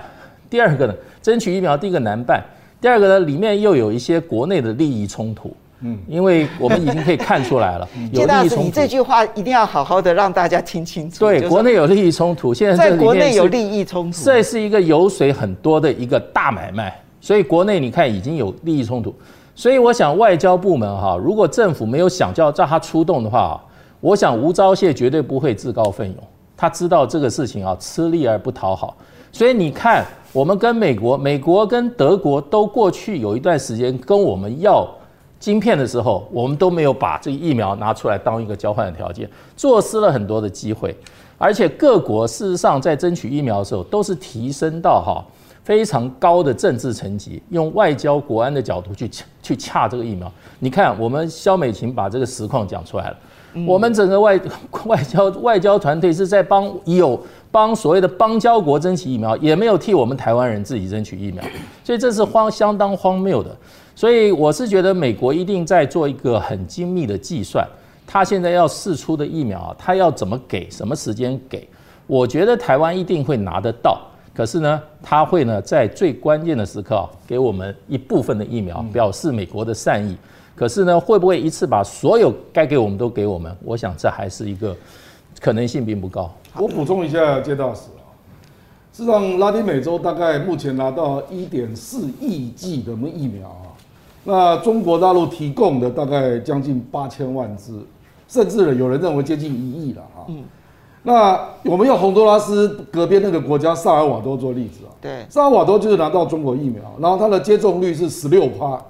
[0.50, 2.42] 第二个呢，争取疫苗，第一个难办，
[2.80, 5.54] 第二个呢，里面又有一些国内的利益冲突。
[5.82, 8.64] 嗯，因为我们已经可以看出来了， 有利益冲突。
[8.64, 11.20] 你这句话一定要好好的让大家听清楚。
[11.20, 17.00] 对，国内有利益冲突，现在在国内有利益冲突，这是一个油水很多的一个大买卖。
[17.22, 19.14] 所以国内你看已经有利益冲突，
[19.54, 23.64] 所以我想外交部门哈，如果政府没有想叫叫他出动的话，
[24.00, 26.18] 我想吴钊燮绝对不会自告奋勇。
[26.56, 28.98] 他知道这个事情啊，吃力而不讨好。
[29.32, 34.88] 所以你看，我们跟美国、美国跟德国都过去有一段时间跟我们要。
[35.40, 40.96] 晶片的时候，我们都没有把这个疫苗拿出来当一个交换的条件，错失了很多的机会。
[41.38, 45.24] 而且各国事实上在争取疫苗的时候，都是提升到哈
[45.64, 49.10] 非常高的政治层级，用外交国安的角度去
[49.44, 50.32] 去洽这个疫苗。
[50.58, 53.18] 你看，我们肖美琴把这个实况讲出来了。
[53.68, 54.40] 我们整个外
[54.86, 57.20] 外交外交团队是在帮有
[57.52, 61.44] 帮所谓的邦交国争取疫苗，也没有替我们台湾人自己争取疫苗，
[61.84, 63.56] 所以这是荒相当荒谬的。
[63.98, 67.68] 所以我是觉得美国一定在做一个很精密的计算，
[68.06, 71.68] 他现在要试出的疫苗啊，他要怎么给，什么时间给？
[72.06, 74.00] 我觉得台湾一定会拿得到，
[74.36, 80.16] 可是呢，他会呢在最关键的时刻给我们一部分的疫苗，表示美国的善意。
[80.56, 83.52] 可是呢，会不会一次把所有该给我们都给我们？
[83.64, 84.78] 我想这还是一个
[85.42, 86.32] 可能性并不高。
[86.56, 87.82] 我补充一下，介大使。
[88.94, 93.56] 事实上，拉丁美洲大概目前拿到一点四亿剂的疫苗，
[94.30, 97.72] 那中国大陆提供的大概将近八千万支，
[98.28, 100.26] 甚至有人认为接近一亿了哈。
[100.28, 100.44] 嗯，
[101.04, 108.82] 那我们用洪都拉斯隔壁那个国家萨尔瓦多做例子啊，对，萨尔瓦多就是拿到中国疫苗，然后它的接种率是十六趴啊。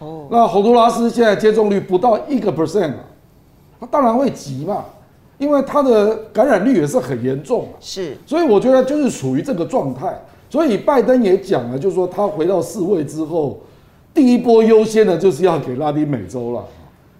[0.00, 3.04] 哦，那洪都拉斯现在接种率不到一个 percent 啊，
[3.80, 4.84] 它当然会急嘛。
[5.38, 10.18] 因为它的感染率也是很严重，是，所以我觉得就是属于这个状态。
[10.48, 13.58] 所以拜登也讲了，就是说他回到世卫之后，
[14.16, 16.64] 第一波优先的就是要给拉丁美洲了。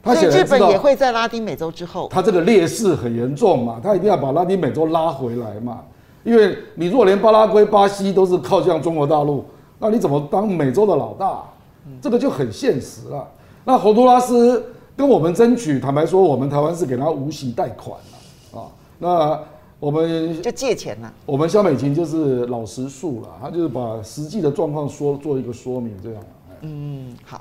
[0.03, 5.81] 他所以日本也会在拉丁美洲之后，他这个劣势很严重嘛，他一定要把拉丁美洲拉回来嘛。
[6.25, 9.45] 因为你如果连巴拉圭、巴西都是靠向中国大陆，
[9.79, 11.43] 那你怎么当美洲的老大？
[12.01, 13.29] 这个就很现实了。
[13.65, 14.73] 那洪都拉斯。
[14.97, 18.01] 跟我们争取，坦白说，我们台湾是给他无息贷款
[18.55, 18.65] 啊，
[18.99, 19.39] 那
[19.79, 21.13] 我们就借钱了。
[21.27, 26.23] 我们萧美琴就是老实述了，他就是把实际的状况说做一个说明，这样。
[26.67, 27.41] 嗯，好。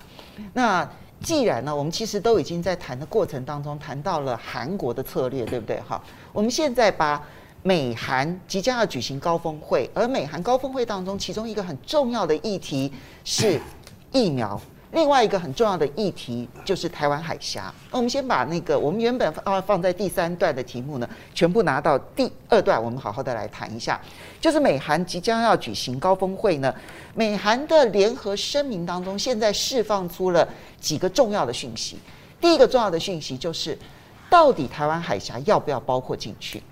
[0.53, 0.87] 那
[1.21, 5.79] 既然呢，我们其实都已经在谈的过程当中谈到了韩国的策略，对不对？
[5.87, 7.21] 好，我们现在把
[7.63, 13.59] 美韩即将要举行高峰会，而美韩高峰会当中，其中一个很重要的议题是
[14.11, 14.61] 疫苗。
[14.95, 17.71] 另外一个很重要的议题就是台湾海峡。
[17.91, 23.99] 那我们先把那个我们原本啊放在第三段的题目呢，全部拿到第二段，我们好好的来谈一下。
[24.39, 26.73] 就是美韩即将要举行高峰会呢，
[27.13, 30.47] 美韩的联合声明当中，现在释放出了
[30.79, 31.99] 几个重要的讯息。
[32.39, 33.77] 第一个重要的讯息就是，
[34.29, 36.63] 到底台湾海峡要不要包括进去？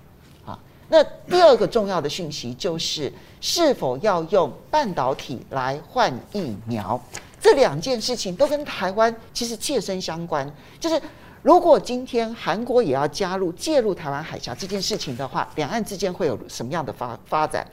[0.46, 0.58] 啊，
[0.88, 6.98] 那第二个重要的讯息就是，是否要用半导体来换疫苗？
[7.44, 10.50] 这两件事情都跟台湾其实切身相关。
[10.80, 10.98] 就是
[11.42, 17.66] 如果今天韩国也要加入介入台湾海峡这件事情的话，两岸之间会有什么样的发发展？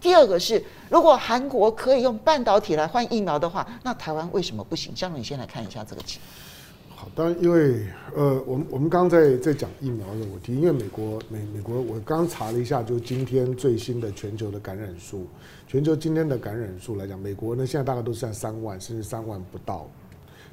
[0.00, 4.96] 第二个是，如果韩国可以用半导体来换疫苗的话，那台湾为什么不行？
[4.96, 6.96] 香龙，你先来看一下这个情况。
[6.96, 7.86] 好，当然，因为
[8.16, 15.28] 呃，我们我们刚刚在在讲疫苗的问题，因为美国美美国，我刚查了一下，就今天最新的全球的感染数，
[15.68, 19.86] 全球今天的感染数来讲，美国呢现在大概都是在三万，甚至三万不到，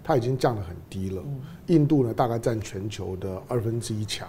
[0.04, 1.24] 它已经降得很低了。
[1.68, 4.28] 印度呢大概占全球的二分之一强。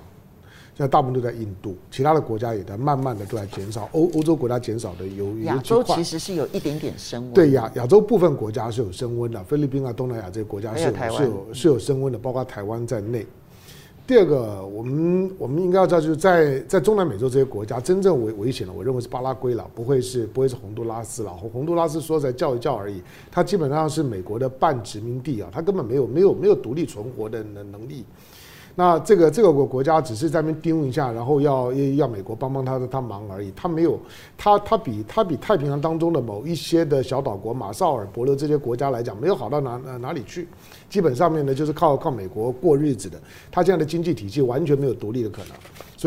[0.76, 3.88] 现在大部分都在印度，其他的国家也在慢慢的都在减少。
[3.90, 7.32] 欧欧洲国家减少的有亚洲其实是有一点点升温。
[7.32, 13.26] 对亚亚洲部分国家是有升温的，菲律宾啊、东南亚这些国家是有是有是有升温的，包括台湾在内。
[14.06, 21.30] 第二个，我们我们应该要知道，就是在在中南美洲这些国家，真正危危险的，我认为是巴拉圭了，不会是不会是洪都拉斯了。
[21.30, 28.04] 洪洪都拉斯说在叫一叫而已，它基本上是美国的半殖民地啊，它根本没有没有没有独立存活的能能力。
[28.78, 33.98] 那这个这个国国家只是在那边盯一下，然后要要美国帮帮他的他忙而已，他没有，
[34.36, 40.46] 他他比他比太平洋当中的某一些的小岛国马绍尔、伯琉这些国家来讲，没有好到哪哪哪里去，
[40.90, 43.18] 基本上面呢就是靠靠美国过日子的，
[43.50, 45.52] 他这样的经济体系完全没有独立的可能。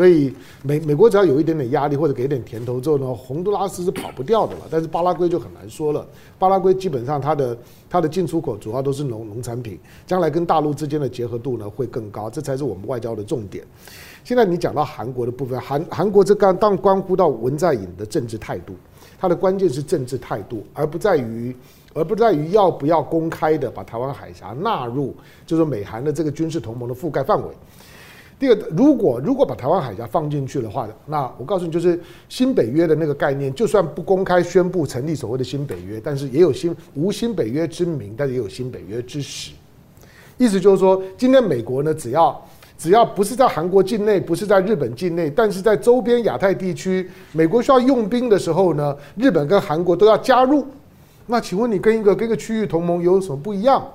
[0.00, 4.60] 所以美美国只要有一点点压力或者给点甜头之后呢，洪都拉斯是跑不掉的了。
[4.70, 6.06] 但是巴拉圭就很难说了。
[6.38, 7.54] 巴拉圭基本上它的
[7.90, 13.62] 它的进出口主要都是农农产品，将来跟大陆之间的结合度呢会更高，这才是我们外交的重点。
[14.24, 18.72] 现在你讲到韩国的部分，韩韩国这刚当关乎到文在寅的政治态度，
[19.18, 21.54] 它的关键是政治态度，而不在于
[21.92, 27.48] 而不在于要不要公开的把台湾海峡纳入，就是美韩的这个军事同盟的覆盖范围。
[28.40, 39.52] 第二，如果如果把台湾海峡放进去的话，那我告诉你，就是新北约的那个概念，就算不公开宣布成立所谓的新北约，但是也有新无新北约之名，但是也有新北约之实。
[40.38, 42.42] 意思就是说，今天美国呢，只要
[42.78, 50.66] 只要不是在韩国境内，不是在日本境内，但是在周边亚太地区，美国需要用兵的时候呢，日本跟韩国都要加入。
[51.26, 53.86] 那请问你跟一个跟一个区域同盟有什么不一样？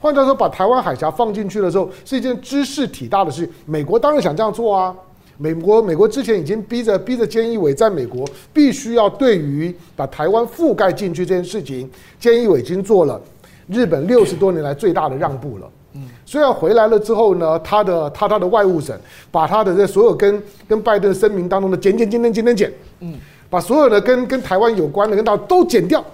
[0.00, 3.48] 换句话说，把台湾海峡放进去的时候，是一件知事体大的事。
[3.66, 4.94] 美国当然想这样做啊。
[5.36, 13.20] 美国，美国之前已经逼着逼着菅义伟在美国必须要对于把台湾覆盖进去这件事情，菅义伟已经做了
[13.66, 15.68] 日本六十多年来最大的让步了。
[15.94, 18.96] 嗯，虽然回来了之后呢，他的他他的外务省
[19.32, 23.18] 把他的这所有跟跟拜登声明当中的减减减减减减减，嗯，
[23.50, 26.04] 把所有的跟跟台湾有关的跟大都减掉。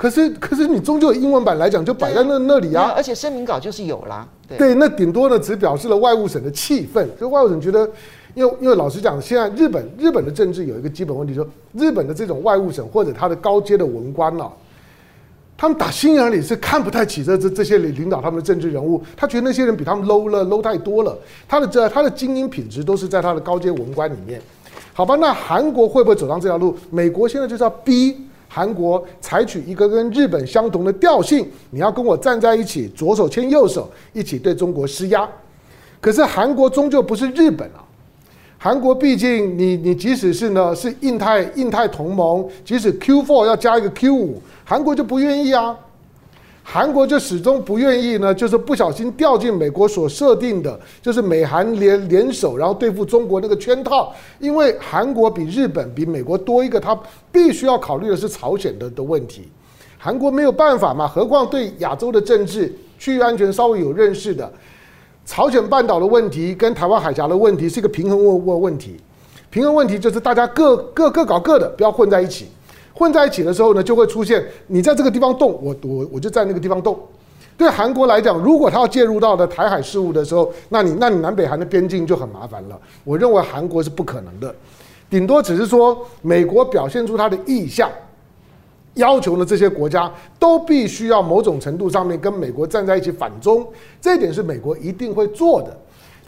[0.00, 2.94] 可是，可是你终究英文版来讲，就摆在那那里啊。
[2.96, 4.26] 而且声明稿就是有啦。
[4.48, 7.06] 对，对，那顶多呢，只表示了外务省的气愤。
[7.20, 7.86] 就外务省觉得，
[8.34, 14.50] 因为因为老实讲，现在日本日本的政治有一个基本问题，说日本的这种外务省或者他的高阶的文官啊，
[15.54, 21.14] 他们打心眼里是看不太起这这这些领领导他们的政治人物，他觉得那些人比他们 low 了，low 太多了。
[21.46, 24.40] 他的这他的精英品质都是在他的高阶文官里面。
[24.94, 26.74] 好吧，那韩国会不会走上这条路？
[26.88, 28.16] 美国现在就是要逼。
[28.52, 35.28] 韩国采取一个跟日本相同的调性，你要跟我站在一起，左手牵右手，一起对中国施压。
[36.00, 37.78] 可是韩国终究不是日本啊，
[38.58, 45.78] 韩国毕竟你你即使是呢是印太印太同盟，即使 Q four 要加一个 Q 五，韩国就不愿意啊。
[46.72, 54.14] 韩国就始终不愿意呢，就是不小心掉进美国所设定的，就是美韩联联手，然后对付中国那个圈套。
[54.38, 56.96] 因为韩国比日本比美国多一个，他
[57.32, 59.48] 必须要考虑的是朝鲜的的问题。
[59.98, 64.48] 韩国没有办法嘛，何况对亚洲的政治、区域安全稍微有认识的，
[65.26, 68.94] 朝鲜半岛的问题跟台湾海峡的问题是一个平衡问问问题。
[69.50, 72.46] 平衡问题就是大家各各各搞各的，不要混在一起。
[73.00, 77.00] 混在一起的时候呢，就会出现你在这个地方动，我我我就在那个地方动。
[77.56, 82.78] 对韩国来讲，如果他要介入到的台海事务的时候，那你那你南北韩的边境就很麻烦了。
[83.02, 84.54] 我认为韩国是不可能的，
[85.08, 87.90] 顶多只是说美国表现出他的意向，
[88.94, 93.66] 要求呢这些国家都必须要某种程度上面跟美国站在一起反中，
[93.98, 95.74] 这一点是美国一定会做的。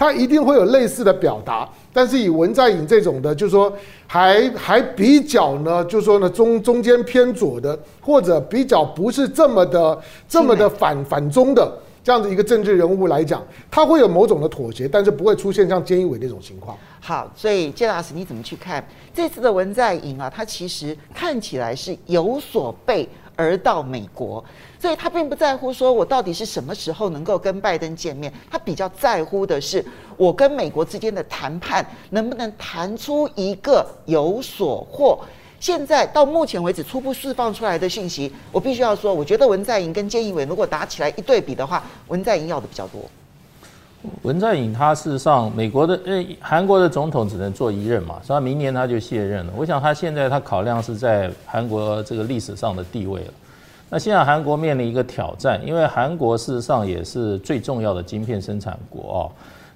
[0.02, 1.68] 他一定会有类似的表达。
[1.92, 3.72] 但是以文在寅这种的，就是说
[4.06, 9.96] 还还比较呢，就是说呢中中间偏左的，或者比较不是这么的
[10.26, 11.72] 这么的反反中的
[12.02, 13.40] 这样的一个政治人物来讲，
[13.70, 16.76] 他会有某种的妥协，但是不会出现像菅义伟那种情况。
[16.98, 18.84] 好，所以谢老师你怎么去看
[19.14, 20.28] 这次的文在寅啊？
[20.28, 24.44] 他其实看起来是有所备而到美国。
[24.82, 29.84] 所以他并不在乎说，我到底是什么时候能够跟拜登见面，他比较在乎的是，
[30.16, 35.16] 我跟美国之间的谈判能不能谈出一个有所获。
[35.60, 43.02] 现在到目前为止初步释放出来的信息，我必须要说，我觉得文在寅跟菅义伟如果打起来一对比的话，文在寅要的比较多。
[44.22, 49.52] 文在寅他事实上，美国的呃韩国的总统只能做一任嘛，所以他明年他就卸任了。
[49.56, 53.32] 我想他现在他考量是在韩国这个历史上的地位了。
[53.94, 59.30] 那现在韩国面临一个挑战，因为韩国事实上也是最重要的晶片生产国哦。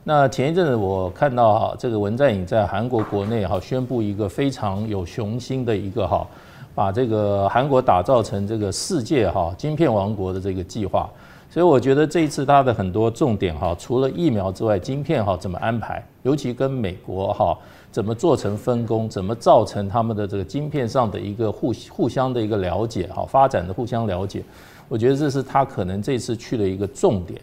[0.04, 6.26] 那前一阵子我看到哈，这个文在寅在韩国国内哈宣布一个非常有雄心的一个哈，
[6.74, 11.06] 把这个韩国打造成这个世界哈晶片王国的这个计划。
[11.50, 17.58] 所以我觉得这一次他的很多重点哈，除了疫苗之外，晶片哈怎么安排，尤其跟美国哈。
[17.96, 19.08] 怎么做成分工？
[19.08, 23.06] 怎么造成他们的这个晶片上的一个互互相的一个了解？
[23.06, 24.44] 哈，发展的互相了解，
[24.86, 27.40] 我觉得这是他可能这次去的一个重点。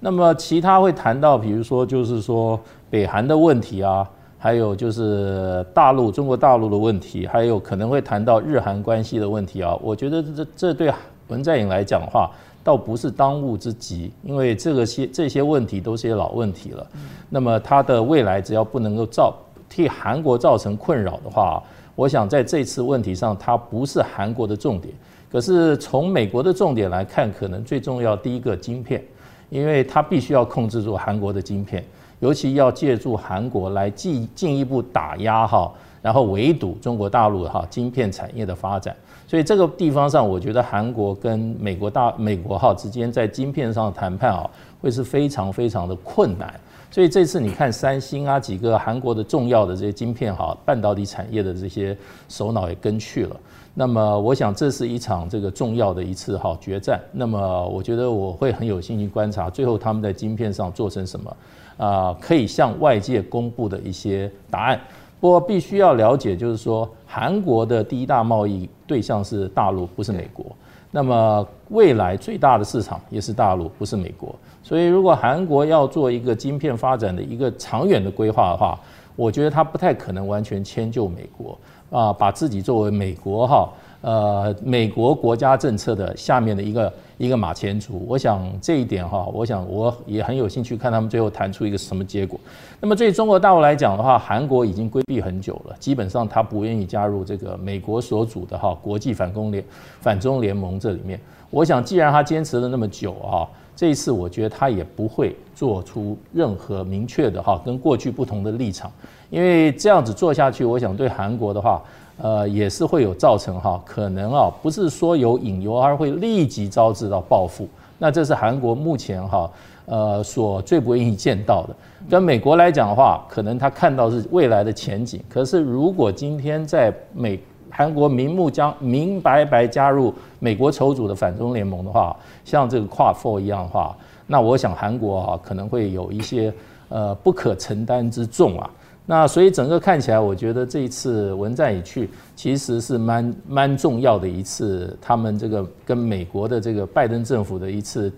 [0.00, 9.74] 那么其他会谈到，比如说就是说北韩的问题啊，还有就是大陆中国大陆的问题，还有可能会谈到日韩关系的问题啊。
[9.80, 10.92] 我觉得这这对
[11.28, 12.30] 文在寅来讲的话，
[12.62, 16.86] 倒不是当务之急，因为这个些这些问题都是些老问题了。
[17.30, 19.34] 那么他的未来只要不能够造。
[19.68, 21.62] 替韩国造成困扰的话，
[21.94, 24.94] 我想在这次问题上，它不是韩国的重点。
[25.30, 29.02] 可是从美国的重点来看，可能最重要第一个晶片，
[29.50, 31.84] 因为它必须要控制住韩国的晶片，
[32.20, 38.94] 尤其要借助韩国来进进一步打压哈，然后围堵中国大陆的哈晶片产业的发展。
[39.26, 44.48] 所以这个地方上，我觉得韩国跟美国大美国哈之间在晶片上的谈判啊，
[44.80, 46.54] 会是非常非常的困难。
[46.94, 53.36] 所以这次你看三星啊，几个韩国的重要的这些晶片哈，半导体产业的这些首脑也跟去了。
[53.74, 57.00] 那么我想这是一场这个重要的一次哈决战。
[57.10, 61.36] 那么我觉得我会很有兴趣观察最后他们在晶片上做成什么
[61.78, 64.80] 啊，可以向外界公布的一些答案。
[65.18, 70.46] 不过必须要了解，就是说韩国的第一大贸易对象是大陆，不是美国。
[70.92, 74.32] 那么未来最大的市场也是大陆，不是美国。
[74.64, 78.80] 所以如果韩国要做一个晶片发展的一个长远的规划的话，
[79.14, 81.56] 我觉得它不太可能完全迁就美国
[81.90, 83.68] 啊，把自己作为美国哈。
[84.00, 92.38] 呃，美国国家政策的下面的一个一个马前卒，我想这一点哈，我想我也很有兴趣看他们最后谈出一个什么结果。
[92.80, 99.64] 那么对中国大陆来讲的话，韩国已经规避很久了，基本上他不愿意加入这个美国所组的哈国际反攻联
[100.02, 101.18] 反中联盟这里面。
[101.48, 108.90] 我想既然他坚持了那么久啊，这一次我觉得他也不会做出任何明确的哈跟过去不同的立场，
[109.30, 111.82] 因为这样子做下去，我想对韩国的话。
[112.16, 117.68] 呃，也是会有造成哈，可能啊，不是说有引诱，而会立即招致到报复。
[117.98, 119.50] 那这是韩国目前哈，
[119.86, 121.74] 呃，所最不愿意见到的。
[122.08, 125.20] 跟美国来讲的话，可能他看到是未来的前景。
[125.28, 127.36] 可是如果今天在美
[127.76, 133.96] 韩国明目将明白白加入美国筹组的反中联盟的话，像这个 Quad 4一样的话，
[134.28, 136.54] 那我想韩国啊可能会有一些
[136.88, 138.70] 呃不可承担之重啊。
[139.06, 148.10] 那所以整个看起来，我觉得这一次文在寅去其实是蛮蛮重要的一次，他们这个跟美国的这个拜登政府的一次，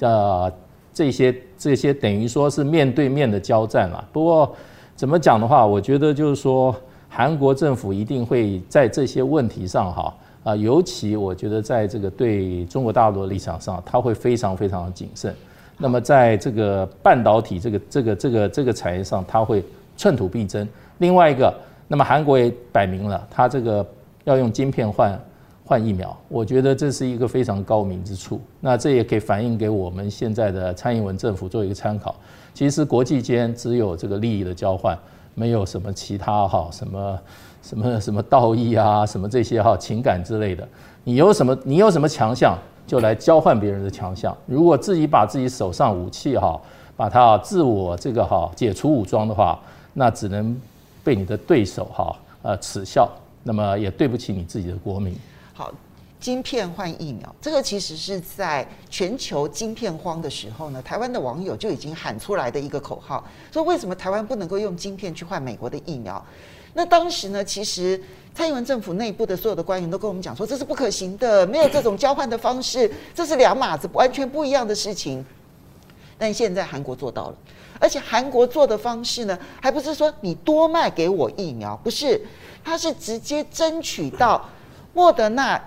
[0.00, 0.50] 呃，
[0.92, 4.02] 这些这些等于说是面对面的交战了。
[4.12, 4.52] 不过
[4.96, 6.74] 怎么讲的话，我觉得就是说
[7.14, 15.34] 韩国政府一定会在这些问题上哈啊，尤其我觉得在这个对中国大陆的立场上，他会非常非常的谨慎。
[15.78, 19.64] 那么在这个半导体这个这个这个这个产业上，他会。
[19.96, 20.68] 寸土必争。
[20.98, 21.54] 另外一个，
[21.86, 23.86] 那么韩国也摆明了，他这个
[24.24, 25.16] 要用晶片换
[25.64, 28.40] 换疫苗，我觉得这是一个非常高明之处。
[28.58, 32.12] 那这也可以反映给我们现在的蔡英文政府做一个参考。
[32.52, 34.98] 其实国际间只有这个利益的交换，
[35.34, 37.18] 没有什么其他哈什么
[37.62, 40.66] 什么什么道义啊，什么这些哈情感之类的。
[41.04, 42.56] 你有什么你有什么强项，
[42.86, 44.36] 就来交换别人的强项。
[44.46, 46.60] 如果自己把自己手上武器哈，
[46.96, 49.58] 把它自我这个哈解除武装的话。
[49.96, 50.60] 那只能
[51.04, 53.08] 被你的对手哈呃耻笑，
[53.44, 55.16] 那么也对不起你自己的国民。
[55.52, 55.70] 好，
[56.24, 63.22] 晶片换疫苗，这个其实是在全球晶片荒的时候呢，台湾的网友就已经喊出来的一个口号，
[63.52, 66.24] 说为什么台湾不能够用晶片去换美国的疫苗？
[66.72, 68.02] 那当时呢，其实
[68.34, 75.22] 蔡英文政府内部的所有的官员都跟我们讲说，这是不可行的，没有这种交换的方式，这是两码子完全不一样的事情。
[76.16, 77.36] 但现在韩国做到了，
[77.78, 82.18] 而且韩国做的方式呢，还不是说你多卖给我疫苗，不是，
[82.64, 84.48] 他是直接争取到
[84.94, 85.62] 莫德纳。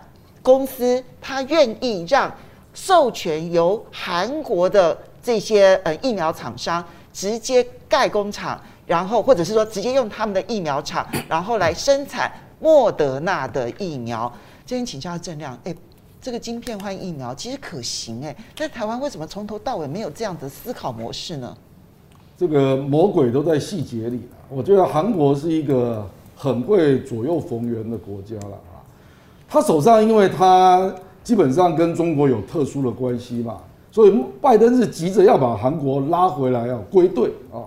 [0.47, 2.33] 公司他愿意让
[2.73, 6.81] 授权由韩国的这些呃疫苗厂商
[7.11, 12.31] 直接盖工厂，然后或者是说直接用他们的疫苗厂，然后来生产
[12.61, 14.31] 莫德纳的疫苗。
[14.65, 15.75] 这边请教郑亮，哎，
[16.21, 21.57] 这个晶片换疫苗其实可行哎，在台湾为什么从头到尾没有这样的思考模式呢？
[22.37, 24.21] 这个魔鬼都在细节里。
[24.47, 28.57] 我觉得韩国是一个很会左右逢源的国家了。
[29.49, 30.93] 他手上，因为他
[31.23, 33.57] 基本上跟中国有特殊的关系嘛，
[33.91, 37.63] 所以拜登是急着要把韩国拉回来，要归队啊。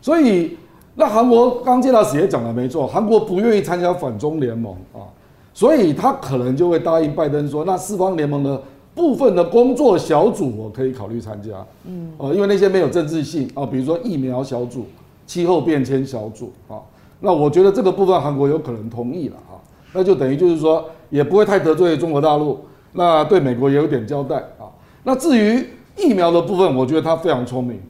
[0.00, 0.56] 所以
[0.94, 5.08] 那韩国刚介老师也讲的没错，韩国不愿意参加反中联盟啊，
[5.52, 8.62] 所以他可能就会答应拜登说，那四方联盟的
[8.94, 11.50] 部分的工作小组我可以考虑参加，
[11.86, 14.86] 嗯，哦，因为那些没有政治性啊，比如说疫苗小组、
[15.26, 16.76] 气候变迁小组啊，
[17.20, 19.56] 那我觉得这个部分韩国有可能同意了啊，
[19.92, 20.84] 那就等于就是说。
[21.10, 22.60] 也不会太得罪中国大陆，
[22.92, 24.66] 那对美国也有点交代啊。
[25.04, 25.64] 那至于
[25.96, 27.80] 疫苗的部分，我觉得他非常聪明。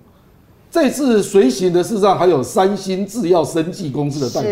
[0.71, 4.47] 这次随行的事实上还有三星制药生技公司的代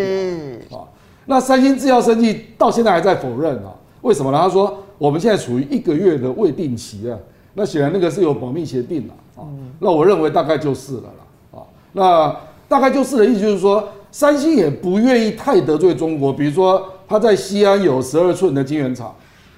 [0.69, 0.89] 表啊。
[1.27, 3.75] 那三星制药生技到现在还在否认啊？
[4.01, 4.39] 为什么呢？
[4.39, 7.19] 他说我们现在处于一个月的未定期啊。
[7.53, 9.45] 那显然那个是有保密协定了啊。
[9.79, 11.63] 那我认为大概就是了啦啊。
[11.93, 12.35] 那
[12.67, 16.83] 大概就是的意思就是说，三星也不愿意太得罪中国，比如说。
[17.07, 19.15] 他在西安有十二寸的晶圆厂，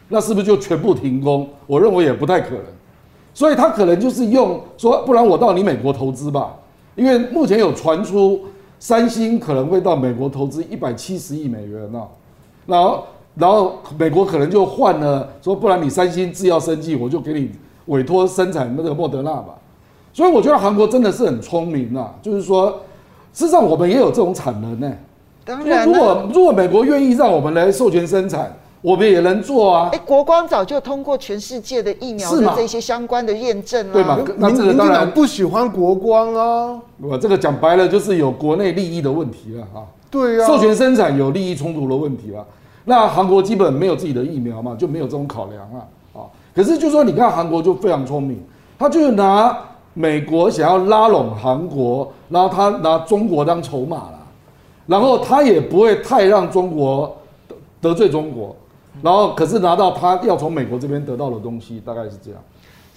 [0.08, 1.48] 那是不是就全部停工？
[1.66, 2.64] 我认为也不太可能，
[3.34, 6.54] 所以他可能就是用说，不然我到你美国投资吧，
[6.94, 8.40] 因为目前有传出
[8.78, 12.02] 三星可能会到美国投资一百七十亿美元呢，
[12.66, 17.50] 然后然后美国可能就换了说，不然你三星制药生技，我就给你
[17.86, 19.54] 委托生产那个莫德纳吧。
[20.12, 22.70] 所以我觉得韩国真的是很聪明呐，就是说，
[23.32, 24.90] 事实上我们也有这种产能呢。
[25.46, 29.90] 当然，如果如果美国愿意让我们来授权生产，我们也能做啊。
[29.92, 34.18] 哎，国光早就通过全世界的疫苗的这些相关的验证了，对吗？
[34.38, 36.76] 那这个当然不喜欢国光啊。
[37.00, 39.86] 我这个讲白了就是有国内利益的问题了啊。
[40.10, 42.44] 对啊，授权生产有利益冲突的问题了。
[42.84, 46.20] 那韩国基本没有自己的疫苗嘛，就没有这种考量了。
[46.20, 48.42] 啊，可是就说你看韩国就非常聪明，
[48.76, 49.56] 他就是拿
[49.94, 54.15] 美国想要拉拢韩国，然后他拿中国当筹码了。
[54.86, 57.16] 然后他也不会太让中国
[57.48, 58.54] 得得罪中国，
[59.02, 62.40] 然后可是拿到他要从美国这边得到的东西，大概是这样。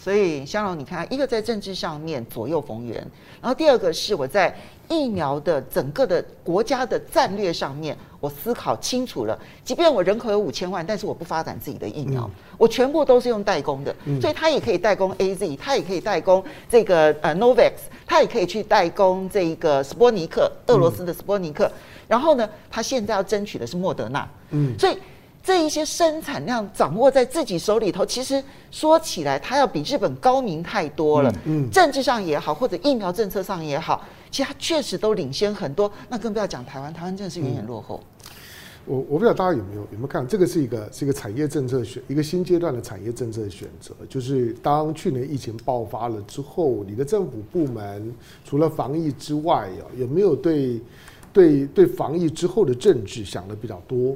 [0.01, 2.95] 所以香龙，你看，一个在政治上面左右逢源，
[3.41, 4.55] 然后第二个是我在
[4.87, 9.37] 疫苗的整个的国家的战略上面，我思考清楚了。
[9.61, 17.73] 即便我人口有五千万，但是我不发展自己的疫苗，我全部都是用代工的，所以他也可以代工 AZ，他也可以代工这个呃 Novavax，
[18.07, 21.69] 他也可以去代工这个斯波尼克，俄罗斯的斯波尼克。
[22.07, 24.97] 然后呢，他现在要争取的是莫德纳，嗯，所以。
[25.49, 28.39] 这一些生产量掌握在自己手里头，其实
[28.69, 31.33] 说起来，它要比日本高明太多了。
[31.45, 35.91] 嗯，政治上也好，或者疫苗政策上也好，其实它确实都领先很多。
[36.07, 37.99] 那更不要讲台湾，台湾真的是远远落后。
[38.85, 48.13] 我我不知道大家有没有有没有看，这个是一个是一个产业政策选一个新阶段的产业政策选择，就是当去年疫情爆发了之后，你的政府部门
[48.45, 50.79] 除了防疫之外，有没有对
[51.33, 54.15] 对对防疫之后的政治想的比较多？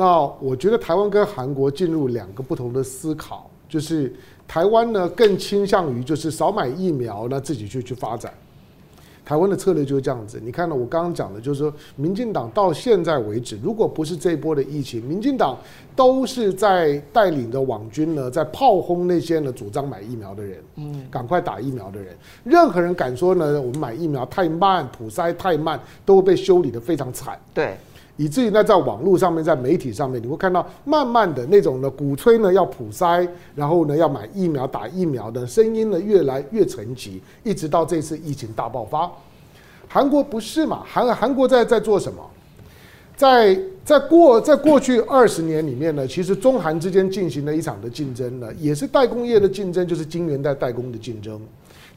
[0.00, 4.10] 那我觉得台湾跟韩国进入两个不同的思考，就是
[4.48, 8.32] 台湾呢更倾向于就是少买疫苗，那自己去去发展。
[9.26, 10.40] 台湾的策略就是这样子。
[10.42, 15.54] 你看到我刚刚讲的，就是说民进党到现在为止，如果不是这一波的疫情，民进党
[15.94, 22.16] 都是在带领着网军呢，在炮轰那些呢主张买疫苗的人，嗯，赶快打疫苗的人。
[22.42, 27.38] 任何人敢说呢，我们买疫苗太慢，普筛太慢，都会被修理得非常惨。
[27.52, 27.76] 对。
[28.20, 39.10] 以至于呢，在网络上面，在媒体上面，你会看到慢慢的那种呢，鼓吹呢要普筛，然后呢要买疫苗、打疫苗的声音呢越来越沉寂，一直到这次疫情大爆发。
[39.88, 40.82] 韩国不是嘛？
[40.86, 42.20] 韩韩国在在做什么？
[43.16, 51.40] 在在过在过去二十年里面呢，其实中韩之间进行了一场的竞争呢，也是代工业的竞争，就是晶圆代代工的竞争。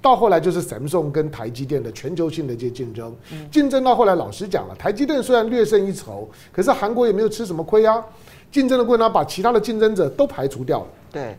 [0.04, 3.16] 到后来就是 Samsung 跟台积电的全球性的这些竞争，
[3.50, 8.04] 竞争到后来，老实讲了，台积电虽然略胜一筹，可是韩国也没有吃什么亏啊。
[8.52, 10.88] 竞争的过程把其他的竞争者都排除掉了。
[11.12, 11.38] 对。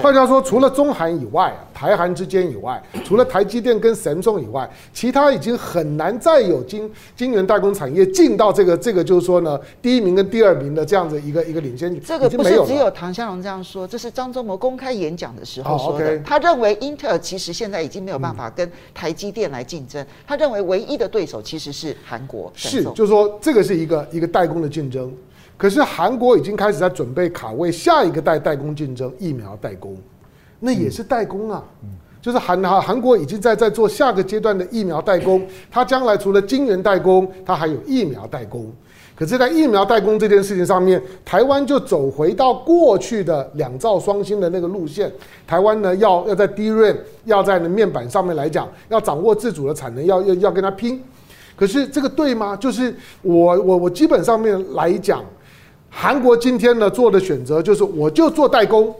[0.00, 11.84] 换句话说，除了中韩以外，台韩之间以外，除了台积电跟三星以外，其他已经很难再有晶晶圆代工产业进到这个这个，就是说呢，第一名跟第二名的这样子一个一个领先。
[12.00, 16.18] 这个不是只有唐湘龙这样说，这是张忠谋公开演讲的时候说的。
[16.20, 22.50] 他认为英特尔其实现在已经没有办法跟台积电来竞争，他认为唯一的对手其实是韩国。
[22.54, 25.12] 是，就是说这个是一个一个代工的竞争。
[25.56, 29.96] 可是韩国已经开始在准备卡位下一个代代工竞争，疫苗代工，
[30.60, 31.62] 那也是代工啊。
[32.20, 38.72] 就是韩韩韩国已经在在做下个阶段的疫苗代工，它将来除了晶圆代工，它还有疫苗代工。
[39.14, 45.12] 可是，在疫苗代工这件事情上面，台湾就走回到过去的两兆双星的那个路线。
[45.46, 46.96] 台湾呢，要要在 DRAM，
[47.26, 51.00] 要在面板上面来讲，要掌握自主的产能，要要要跟它拼。
[51.54, 52.56] 可是这个对吗？
[52.56, 52.92] 就是
[53.22, 55.22] 我我我基本上面来讲。
[55.96, 58.92] 韩国今天呢做的选择就是，我就做代工，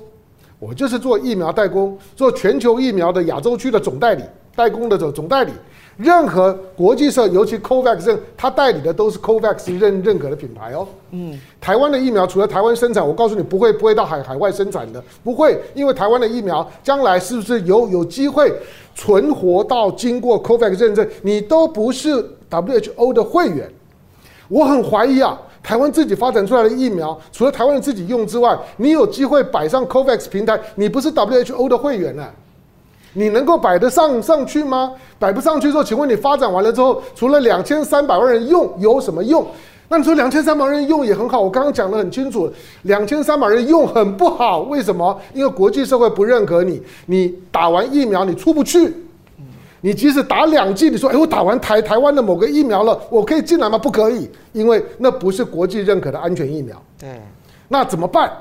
[0.60, 4.22] 我就是做疫苗代工，做全球疫苗的亚洲区的总代理，
[4.54, 5.50] 代工的总总代理。
[5.96, 10.86] 任何国际社，尤其 COVAX，认他代理的都是 COVAX 认认可的品牌哦。
[11.10, 18.52] 嗯，台湾的疫苗除了台湾生产，我告诉你不会不会到海海外生产的，不会，因为台湾的疫苗将来是不是有有机会
[18.94, 23.70] 存活到经过 COVAX 认证，你都不是 WHO 的会员，
[24.48, 25.40] 我很怀疑啊。
[25.64, 32.24] 台湾自己发展出来的疫苗，除了台湾人自己用之外，你有机会摆上 COVAX 平台，你不是 WHO 的会员呢、
[33.14, 34.92] 你能够摆得上上去吗？
[35.18, 39.46] 摆不上去之后，请问你发展完了之后，除了两千三百万人用，有什么用？
[39.88, 42.50] 那你说两千三百万人用也很好，我刚刚讲得很清楚，
[42.82, 45.18] 两千三百人用很不好，为什么？
[45.32, 48.92] 因为国际社会不认可你，你打完疫苗你出不去。
[49.84, 53.76] 你即使打两剂，你说，哎，我打完台台湾的某个疫苗了，我可以进来吗？
[53.76, 56.82] 不可以，因为那不是国际认可的安全疫苗。
[56.98, 57.20] 对，
[57.68, 58.32] 那怎么办？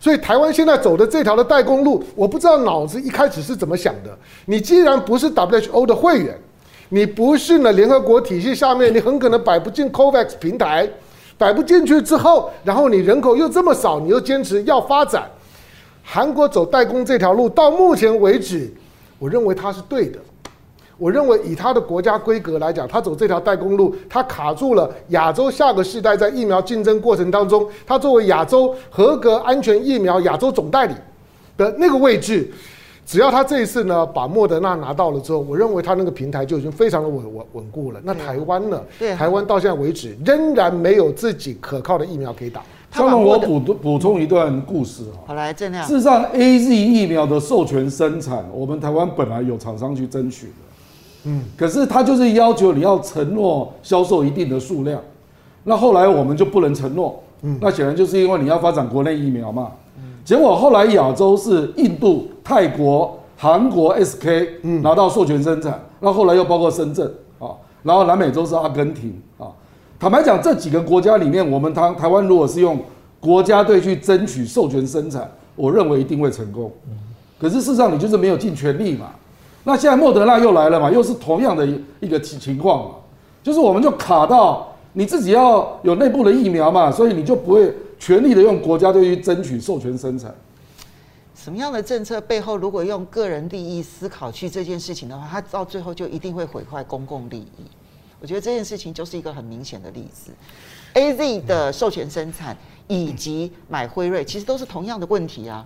[0.00, 4.10] 所以台湾现在走的这条的代工路，我不知道脑子一开始是怎么想的。
[4.46, 6.36] 你既然不是 WHO 的会员，
[6.88, 10.90] 你不是呢联合国体系下面，你很可能摆不进 COVAX 平台，
[11.36, 15.30] 摆不进去之后，然后你人口又这么少，你又坚持要发展。
[16.02, 18.68] 韩国走代工这条路，到目前为止，
[19.20, 20.18] 我认为它是对的。
[20.98, 30.94] 我认为以他的国家规格来讲，他走这条代工路，他卡住了亚洲下个世代在疫苗竞争过程当中，他作为亚洲合格安全疫苗亚洲总代理
[31.56, 32.50] 的那个位置，
[33.06, 38.00] 只要他这一次呢把莫德纳拿到了之后，我认为他那个平台就已经非常的稳稳稳固了。
[38.02, 38.82] 那台湾呢？
[38.98, 42.60] 对，台湾到现在为止仍然没有自己可靠的疫苗可以打。
[42.90, 45.28] 张龙，我补补充一段故事啊。
[45.28, 45.86] 好，来这样。
[45.86, 50.52] 事实上，AZ 疫苗的授权生产，我们台湾本来有厂商去争取的。
[51.24, 55.00] 嗯，可是他就是要求你要承诺销售一定的数量，
[55.64, 67.04] 那后来我们就不能承诺，嗯，那显然就是因为你要发展国内疫苗嘛，嗯，结果后来亚洲是印度、泰国、韩国 SK 拿到授权生产，那后来又包括深圳
[67.38, 67.50] 啊，
[67.82, 69.48] 然后南美洲是阿根廷啊，
[69.98, 72.78] 坦白讲这几个国家里面，我们台台湾如果是用
[73.20, 76.70] 国家队去争取授权生产，我认为一定会成功，
[77.40, 79.08] 可是事实上你就是没有尽全力嘛。
[79.68, 81.68] 那现在莫德纳又来了嘛，又是同样的
[82.00, 82.90] 一个情情况，
[83.42, 90.34] 就是我们就卡到你自己要有内部的疫苗嘛，所以你就不会全力的用国家队去争取授权生产。
[91.34, 97.64] 什么样的政策背后，如果用个人利益思考去这件事情的话，它到最后就一定会毁坏公共利益。
[98.20, 100.30] 我觉得这件事情就是一个很明显的例子。
[100.94, 102.56] AZ 的授权生产
[102.88, 105.64] 以及买辉瑞，其实都是同样的问题啊。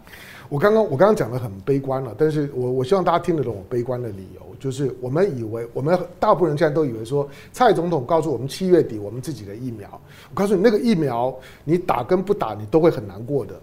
[0.49, 9.89] 我刚刚我刚刚讲的很悲观了，但是我我希望大家听得懂我悲观的理由，就是我们以为我们大部分人现在都以为说，蔡总统告诉我们七月底我们自己的疫苗，
[10.29, 13.55] 我告诉你那个疫苗你打跟不打你都会很难过的。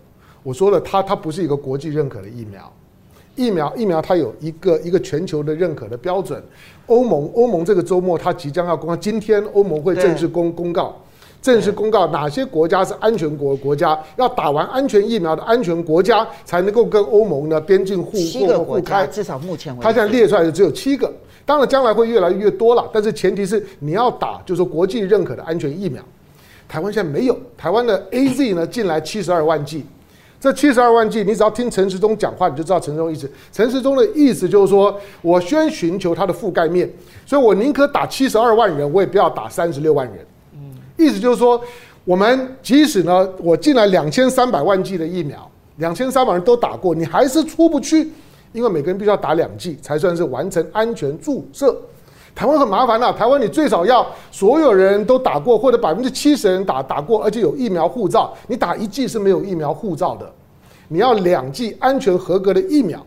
[0.41, 2.73] 我说了，它它不是一个国际认可的疫苗，
[3.35, 6.41] 疫苗疫苗它有一个一个全球的认可的标准。
[6.87, 10.99] 欧盟欧盟这个周末它即将要公告，今天欧盟会正式公公告。
[11.41, 19.07] 正式公告哪些国家是安全国国家，要打完安全疫苗的安全国家才能够跟欧盟呢边境互互互开。
[19.07, 21.11] 至少目前为止，他现在列出来的只有七个，
[21.45, 26.03] 当然将来会越来越多了，但是前提是你要打，就是说国际认可的安全疫苗。
[26.67, 29.85] 台湾现在没有，台湾的 AZ 呢进来七十二万剂，
[30.41, 33.31] 这七十二万剂，你只要听陈时中讲话，你就知道陈时中意思。
[33.51, 36.87] 陈时中的意思就是说，我先寻求它的覆盖面，
[37.25, 40.17] 所以我宁可打七十二万人，我也不要打三十六万人。
[40.99, 41.59] 意思就是说，
[42.03, 48.11] 我们即使呢，我进来两千三百万剂的疫苗，两千三百人都打过，你还是出不去，
[48.51, 51.75] 因为每个人必须要打两剂才算是完成安全注射。
[52.35, 58.33] 台湾很麻烦啊，台湾你最少要所有人都打过，或者百分之七十人打打过，而且有疫苗护照。
[58.47, 60.31] 你打一剂是没有疫苗护照的，
[60.87, 63.03] 你要两剂安全合格的疫苗。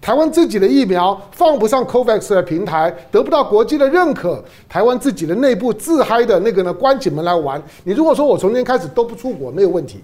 [0.00, 4.42] 台湾自己的疫苗放不上 COVAX 的平台，得不到国际的认可。
[4.68, 7.60] 台湾自己的内部自嗨的那个呢，关起门来玩。
[7.82, 10.00] 你如果说我从今天开始都不出国，没有问题。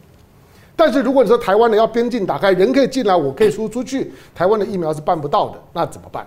[0.75, 6.27] 但是如果你说台湾的要边境打开，人可以进来，我可以输出去，台湾的疫苗是办不到的，那怎么办？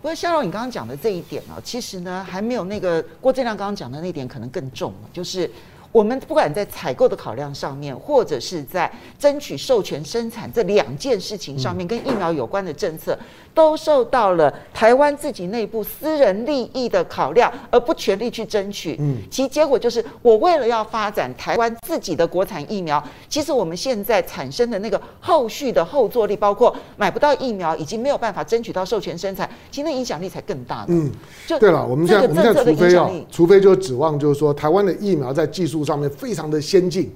[0.00, 5.48] 不过夏蓉，你刚刚讲的这一点啊，其实呢还没有那个郭正亮刚刚讲的那点可能更重，就是。
[5.92, 13.16] 我们不管在采购的考量上面，或者是在争取授权生产这两件事情上面，跟疫苗有关的政策，
[13.54, 18.96] 都受到了台湾自己内部私人利益的考量，而不全力去争取。
[18.98, 30.84] 嗯，其结果就是，我为了要发展台湾自己的国产疫苗，其实我们现在产生的那个后续的后坐力，包括买不到疫苗，已经没有办法争取到授权生产，其实那影响力才更大。
[30.88, 31.10] 嗯，
[31.46, 37.14] 就对了，我们现在我们现在除非要，除非就指望就是说，台湾的疫苗在技术上面非常的先进，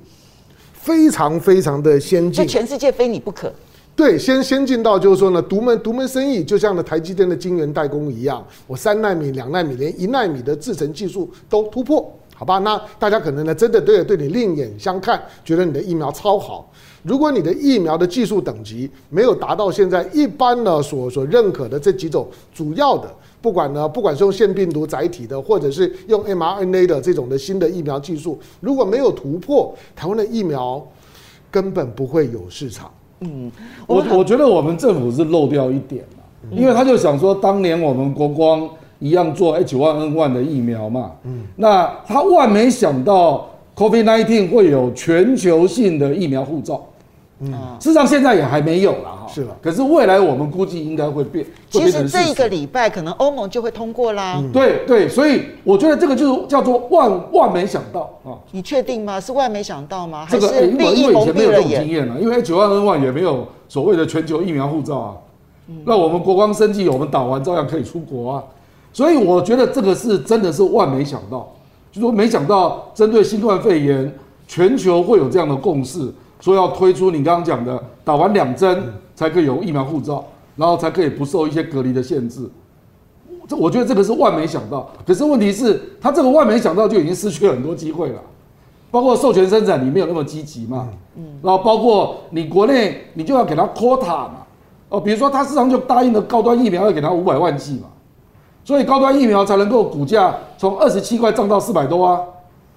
[0.74, 3.52] 非常非常的先进，就全世界非你不可。
[3.96, 12.58] 对，先先进到就是说呢，独门独门生意，就像呢台积电的晶圆代工一样，我三奈米、两奈米，连一奈米的制程技术都突破，好吧？
[12.58, 16.70] 那大家可能呢真的对对你另眼相看，觉得你的疫苗超好。
[17.04, 23.08] 如果你的疫苗的技术等级没有达到现在一般呢所所认可的这几种主要的，
[23.40, 30.86] 不管呢不管是用腺病毒载体的，或者是用 mRNA 的这种的新的疫苗技术，如果没有突破，台湾的疫苗
[31.50, 32.90] 根本不会有市场。
[33.20, 33.50] 嗯，
[33.86, 46.84] 我我觉得我们政府是漏掉一点了，因为他就想说，当年我们国光一样做 H1N1 的疫苗嘛，嗯，那他万没想到 COVID nineteen 会有全球性的疫苗护照。
[47.38, 49.26] 嗯，事实上现在也还没有了哈。
[49.28, 51.44] 是了，可是未来我们估计应该会变。
[51.68, 54.36] 其实这一个礼拜可能欧盟就会通过啦。
[54.38, 58.32] 嗯、对对，所以我觉得这个就是叫做万万没想到啊。
[58.52, 59.20] 你确定吗？
[59.20, 60.26] 是万没想到吗？
[60.30, 60.70] 这个还是？
[60.70, 65.14] 因为以前没有这种经验了，因为九万 N 万也没有所谓的全球疫苗护照啊。
[65.68, 68.44] 嗯、那我们国光生技，我们打完照样可以出国啊。
[68.94, 71.52] 所以我觉得这个是真的是万没想到，
[71.92, 74.10] 就说没想到针对新冠肺炎，
[74.48, 76.10] 全球会有这样的共识。
[76.40, 80.24] 说要推出你刚刚讲的，打完两针才可以有疫苗护照，
[80.56, 82.48] 然后才可以不受一些隔离的限制。
[83.48, 84.90] 这我觉得这个是万没想到。
[85.06, 88.20] 可是问题是，他这个万没想到就已经失去了很多机会了。
[88.90, 90.88] 包括授权生产，你没有那么积极嘛。
[91.16, 91.38] 嗯。
[91.42, 94.42] 然后包括你国内，你就要给他 quota 嘛。
[94.88, 97.88] 哦，比如说他市场就答应了高端疫苗要给他五百万剂嘛，
[98.64, 102.20] 所以高端疫苗才能够股价从二十七块涨到四百多啊，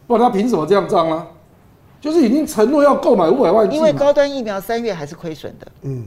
[0.08, 1.24] 不然他凭什么这样涨呢？
[2.02, 5.68] 就是已经承诺要购买五百万剂，因为高端疫苗三月还是亏损的。
[5.82, 6.06] 嗯，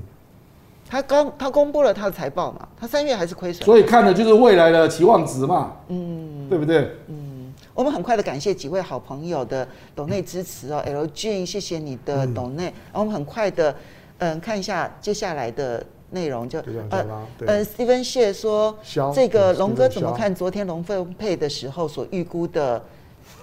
[0.88, 5.72] 他刚他公布了他的财报嘛，他三月还是亏损，所以看的就是未来的期望值嘛。
[5.88, 6.90] 嗯，对不对？
[7.08, 12.64] 嗯，我们很快的感谢几位好朋友的斗内支持哦，L G，谢谢你的斗内。
[12.64, 13.74] 然后我们很快的，
[14.18, 17.06] 嗯，看一下接下来的内容，就呃
[17.46, 18.74] 呃，Steven 谢说，
[19.14, 22.82] 这个龙哥怎么看昨天龙凤配的时候所预估的？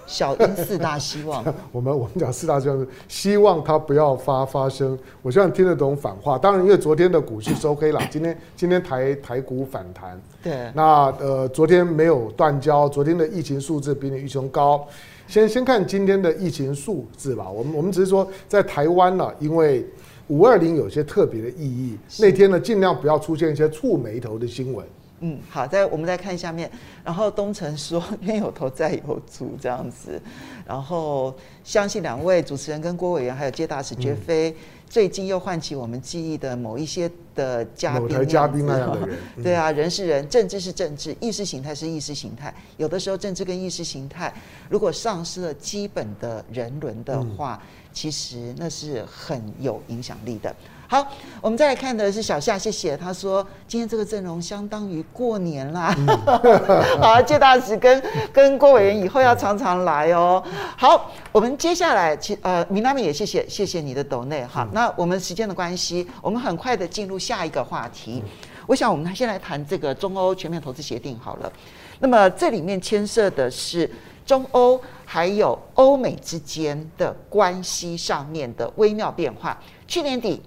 [0.10, 4.98] 小英四大希望， 我们我们讲四大希望是希望它不要发发生。
[5.22, 6.36] 我希望听得懂反话。
[6.36, 10.20] 当然，因为昨天的股市收黑了，今天今天台台股反弹。
[10.44, 10.72] 对。
[10.74, 14.84] 那呃，昨天没有断交，昨天的疫情数字比你预期高。
[15.28, 17.48] 先先看今天的疫情数字吧。
[17.48, 19.86] 我们我们只是说在台湾呢，因为
[20.28, 24.84] 五二零有些特别的意义，那天呢尽量不要出现一些触眉头的新闻。
[25.22, 26.70] 嗯，好，再我们再看下面，
[27.04, 30.22] 然后东城说 冤有头债有主这样子，
[30.66, 34.56] 然后相信两位主持人跟郭委员还有接大使绝非
[34.88, 44.34] 最近又唤起我们记忆的某一些的嘉宾，某台嘉宾那样的人， 对啊，人是人，政治是政治，意识形态是意识形态，有的时候政治跟意识形态
[44.70, 47.62] 如果丧失了基本的人伦的话，
[47.94, 50.54] 其实那是很有影响力的。
[50.92, 51.08] 好，
[51.40, 55.94] 我们再来看的是小夏，谢谢他说今天这个阵容相当于过年啦。
[55.96, 56.08] 嗯、
[57.00, 58.04] 好，谢大使跟
[58.34, 60.44] 跟郭委员以后要常常来哦。
[60.76, 64.64] 好，我们接下来其呃，米娜们也谢谢谢谢你的斗内哈。
[64.64, 68.24] 嗯、那我们时间的关系，我们很快的进入下一个话题。
[68.66, 71.52] 我想我们先来谈这个中欧全面投资协定好了。
[72.00, 73.90] 那么这里面牵涉的是
[74.26, 79.62] 中欧还有欧美之间的关系上面的微妙变化。
[79.88, 80.42] 去年底。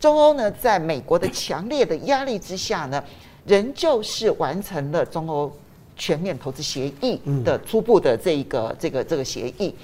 [0.00, 3.02] 中欧呢，在美国的强烈的压力之下呢，
[3.44, 5.50] 仍旧是完成了中欧
[5.96, 9.74] 全面投资协议的初步的这一个这个这个协议，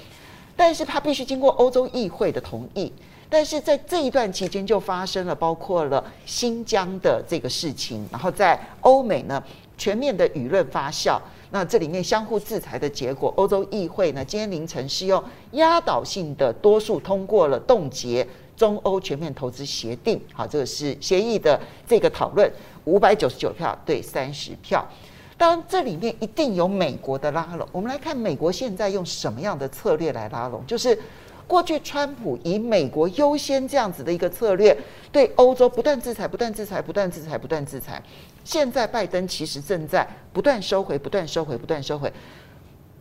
[0.55, 2.89] 但是它必须经过欧洲议会的同意。
[3.29, 9.43] 但是在这一段期间，就发生了包括了新疆的这个事情，然后在欧美呢，
[9.77, 11.19] 全面的舆论发酵，
[11.49, 15.21] 那这里面相互制裁的结果，欧洲议会呢今天凌晨是用
[15.53, 20.21] 压倒性的多数通过了冻结中欧全面投资协定。
[20.31, 22.49] 好，这个是协议的这个讨论，
[22.85, 24.87] 五百九十九票对三十票。
[25.35, 27.67] 当然，这里面一定有美国的拉拢。
[27.71, 30.97] 我们来看美国现在用什么样的策略来拉拢，就是。
[31.47, 34.75] 过去，川普以美国优先这样子的一个策略，
[35.11, 38.01] 对欧洲不断制裁、不断制裁、不断制裁、不断制裁。
[38.43, 42.11] 现在拜登其实正在不断收回、不断收回、不断收回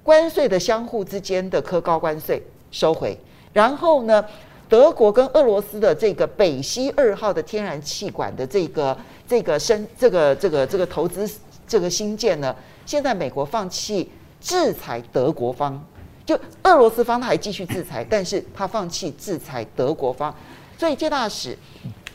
[0.03, 3.19] 关税的相互之间的科高关税收回。
[3.53, 4.25] 然后呢，
[4.69, 11.31] 德国跟俄罗斯的这个北溪二号的天然气管的这个这个生这个这个这个投资
[11.67, 15.83] 这个新建呢，现在美国放弃制裁德国方。
[16.27, 20.35] 就俄罗斯方他还继续制裁，但是他放弃制裁德国方，
[20.79, 21.57] 所以介大使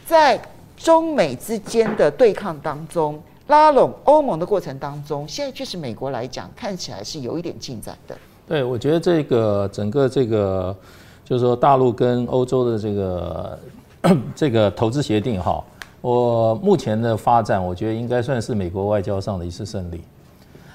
[0.05, 0.41] 在
[0.75, 8.17] 中美之间的对抗当中，拉拢欧盟的过程当中，现在确实美国来讲看起来是有一点进展的。
[8.47, 10.75] 对，我觉得这个整个这个
[11.23, 13.59] 就是说大陆跟欧洲的这个
[14.35, 15.63] 这个投资协定哈，
[16.01, 20.01] 我目前的发展，我觉得应该算是美国外交上的一次胜利。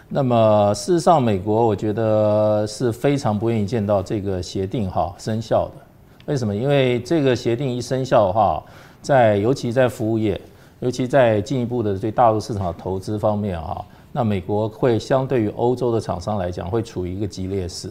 [0.09, 5.83] 那么事实上，美国我觉得是非常不愿意见到这个协定哈生效的。
[6.27, 6.55] 为什么？
[6.55, 8.63] 因为这个协定一生效的话，
[9.03, 10.41] 在尤其在服务业，
[10.81, 17.91] 尤其在进一步的对大陆市场的投资方面哈，那美国会相对于欧洲的厂商来讲，会处于一个激烈势。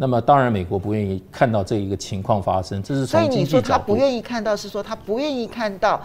[0.00, 3.44] 那么当然，美国不愿意看到这一个情况发生，这是从经济角度。
[3.44, 6.00] 所以你说他不愿意看到，是说他不愿意看到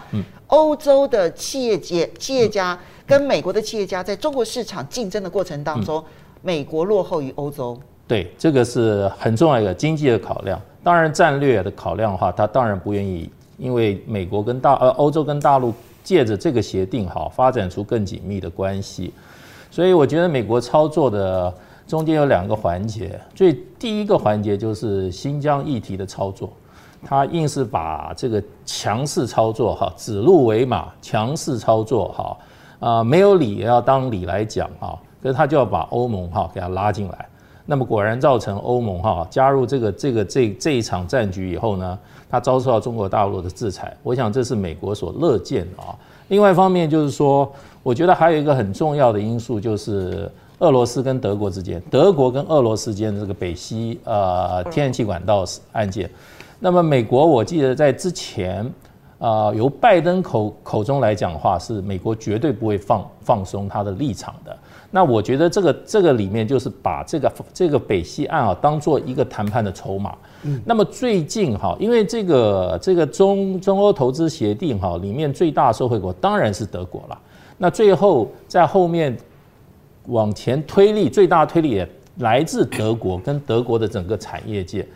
[0.48, 6.04] 欧洲的企业界、企业家跟美国的企业家在中国市场竞争的过程当中，
[6.42, 7.74] 美国落后于欧洲。
[8.06, 10.60] 对，这个是很重要一个经济的考量。
[10.84, 15.72] 当然，战略的考量的话，他当然不愿意，因为美国跟大呃欧洲跟大陆
[16.04, 19.10] 借着这个协定好，发展出更紧密的关系。
[19.70, 21.54] 所以我觉得美国操作的。
[21.86, 26.50] 中间有两个环节，最第一个环节就是新疆议题的操作，
[27.04, 32.36] 他硬是把这个强势操作哈，指鹿为马，强势操作哈，
[32.80, 37.28] 啊没有理也要当理来讲哈，可是他就要把欧盟哈给他拉进来，
[37.66, 41.96] 那么果然造成欧盟哈加入这个这个这这一场战局以后呢，
[42.28, 45.94] 他遭受到中国大陆的制裁，我想这是美国所乐见的啊。
[46.26, 47.48] 另外一方面就是说，
[47.84, 50.28] 我觉得还有一个很重要的因素就是。
[50.60, 56.10] 俄罗斯跟德国之间，德国跟俄罗斯间的这个北溪呃天然气管道案件，
[56.58, 58.64] 那么美国我记得在之前
[59.18, 64.58] 啊、呃、由拜登口口中来讲的话，是美国绝对不会放放松他的立场的。
[64.90, 70.14] 那我觉得这个这个里面就是把这个这个北溪案啊当做一个谈判的筹码。
[70.44, 70.58] 嗯。
[70.64, 77.18] 那么最近哈，因为这个这个中中欧投资协定哈里面最大受惠国当然是德国了。
[77.58, 79.14] 那最后在后面。
[80.06, 81.88] 往前推力最大推力也
[82.18, 84.86] 来自德国跟德国的整个产业界，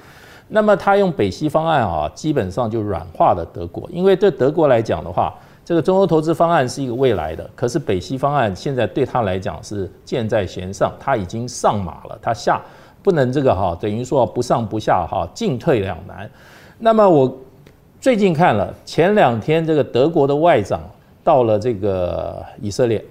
[0.49, 5.35] 那么他用北溪方案啊，基本上就软化了德国，因为对德国来讲的话，
[5.65, 12.61] 这个中欧投资方案是一个未来的，可是北溪方案现在对他来讲是箭在弦上，他已经上马了，他下
[13.03, 16.31] 不能这个哈，等于说不上不下哈，进退两难。
[16.79, 17.37] 那么我
[18.01, 20.81] 最近看了前两天这个德国的外长
[21.23, 23.05] 到了这个以色列。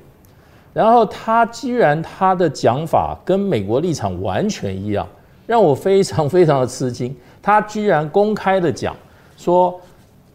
[0.73, 5.07] 然后他居然他的讲法跟美国立场完全一样，
[5.47, 7.15] 让我非常非常的吃惊。
[7.41, 8.95] 他居然公开的讲
[9.35, 9.79] 说，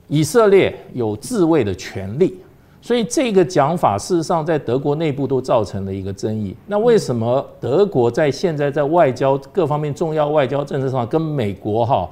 [0.08, 2.36] 以色列有自卫的权利，
[2.82, 6.56] 所以这个讲法事实上在德国内部都造成了一个争议。
[6.66, 12.08] 那为什么德国在现在在外交各方面重要外交政策上跟美国哈，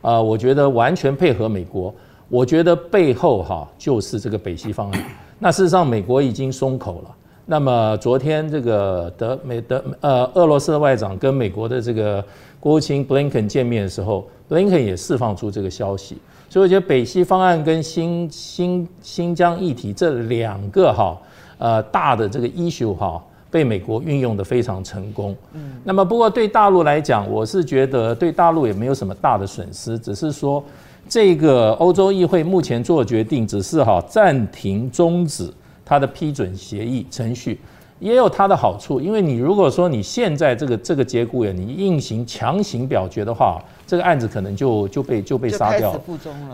[0.00, 1.94] 呃，我觉得完全配合美国？
[2.28, 5.04] 我觉得背后哈就是这个北溪方案。
[5.38, 7.10] 那事实上美国已经松口了。
[7.48, 12.22] 那么昨天这个德美德呃俄罗斯的外长跟美国的这个
[12.58, 16.18] 国务卿布林肯见面的时候，布林肯也释放出这个消息，
[16.50, 21.16] 所以我觉得北溪方案跟新新新疆议题这两个哈
[21.58, 25.34] 呃大的这个 issue 哈被美国运用得非常成功。
[25.52, 30.60] 嗯，那么不过对大陆来讲，我是觉得对大陆也没有什么大的损失，只是说
[31.08, 35.48] 这个欧洲议会目前做决定只是哈暂停终止。
[35.86, 37.58] 它的批准协议程序
[37.98, 46.00] 也有它的好处，因为你如果说你现在这个这个节骨眼，你硬行强行表决的话，这个案子可能就就被就被杀掉了。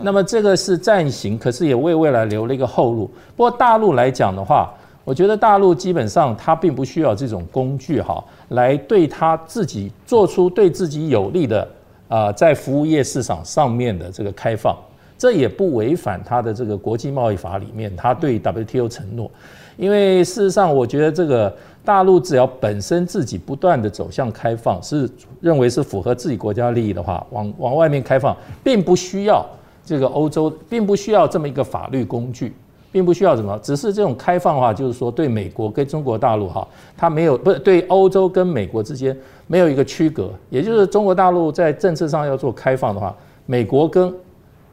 [0.01, 3.11] 那么这个是暂行，可是也为未来留了一个后路。
[3.35, 4.73] 不过大陆来讲的话，
[5.03, 11.67] 我觉得大陆基本上它并不需要这种工具哈，来对它自己做出对自己有利的
[12.07, 14.77] 啊，在服务业市场上面的这个开放。
[15.23, 19.31] 这也不违反他的这个国际贸易法里面，他对 WTO 承诺，
[19.77, 21.55] 因为事实上，我觉得这个
[21.85, 25.09] 大陆只要本身自己不断的走向开放，是
[25.39, 29.45] 认为是符合自己国家利益的话，往往外面开放，并不需要
[29.85, 32.53] 这个欧洲，并不需要这么一个法律工具。
[32.91, 36.67] 并不需要什么，只是这种开放的话，就是说对美国跟中国大陆哈，
[36.97, 39.17] 它没有不是对欧洲跟美国之间
[39.47, 43.15] 没有一个区隔，也就是中国大陆在政策上要做开放的话，
[43.45, 44.13] 美国跟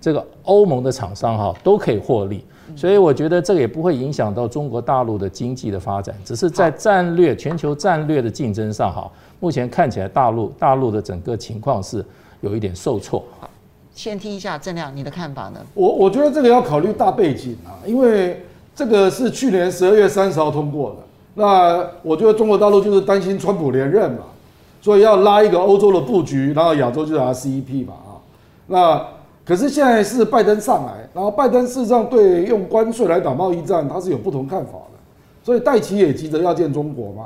[0.01, 2.45] 这个欧盟的厂商哈都可以获利，
[2.75, 12.05] 所以我觉得这个也不会影响到中国大陆的经济的发展，只是在战略全球战略的竞争上哈，目前看起来大陆大陆的整个情况是
[12.41, 13.23] 有一点受挫。
[13.93, 15.61] 先听一下郑亮，你的看法呢？
[15.75, 18.43] 我我觉得这个要考虑大背景啊，因为
[18.75, 20.97] 这个是去年十二月三十号通过的。
[21.35, 24.25] 那我觉得中国大陆就是担心川普连任嘛，
[24.81, 28.11] 所以要拉一个欧洲的布局，然后亚洲就是 RCEP 嘛啊。
[28.67, 29.07] 那
[29.51, 34.99] 可是现在是拜登上来，然后拜登事实上对用关税来打贸易战，他是有不同看法的。
[35.43, 37.25] 所以戴奇也急着要见中国嘛。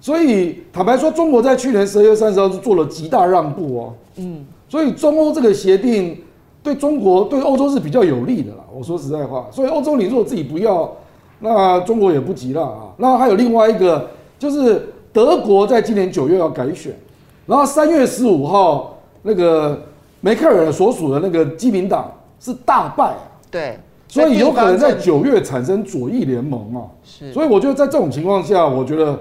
[0.00, 3.94] 所以坦白说，中国在去年十二月三十号是做了极大让步哦。
[4.16, 4.44] 嗯。
[4.68, 6.20] 所以中欧这个协定
[6.64, 8.64] 对中国、对欧洲是比较有利的啦。
[8.74, 10.92] 我说实在话，所以欧洲你如果自己不要，
[11.38, 12.90] 那中国也不急了啊。
[12.96, 16.92] 那还有另外一个，就是德国在今年九月要改选，
[17.46, 19.80] 然后三月十五号那个
[20.22, 22.10] 梅克尔所属的那个基民党
[22.40, 23.20] 是大败啊。
[23.50, 26.88] 对，所以有可能在九月产生左翼联盟啊。
[27.04, 29.20] 是，所以我觉得在这种情况下，我觉得。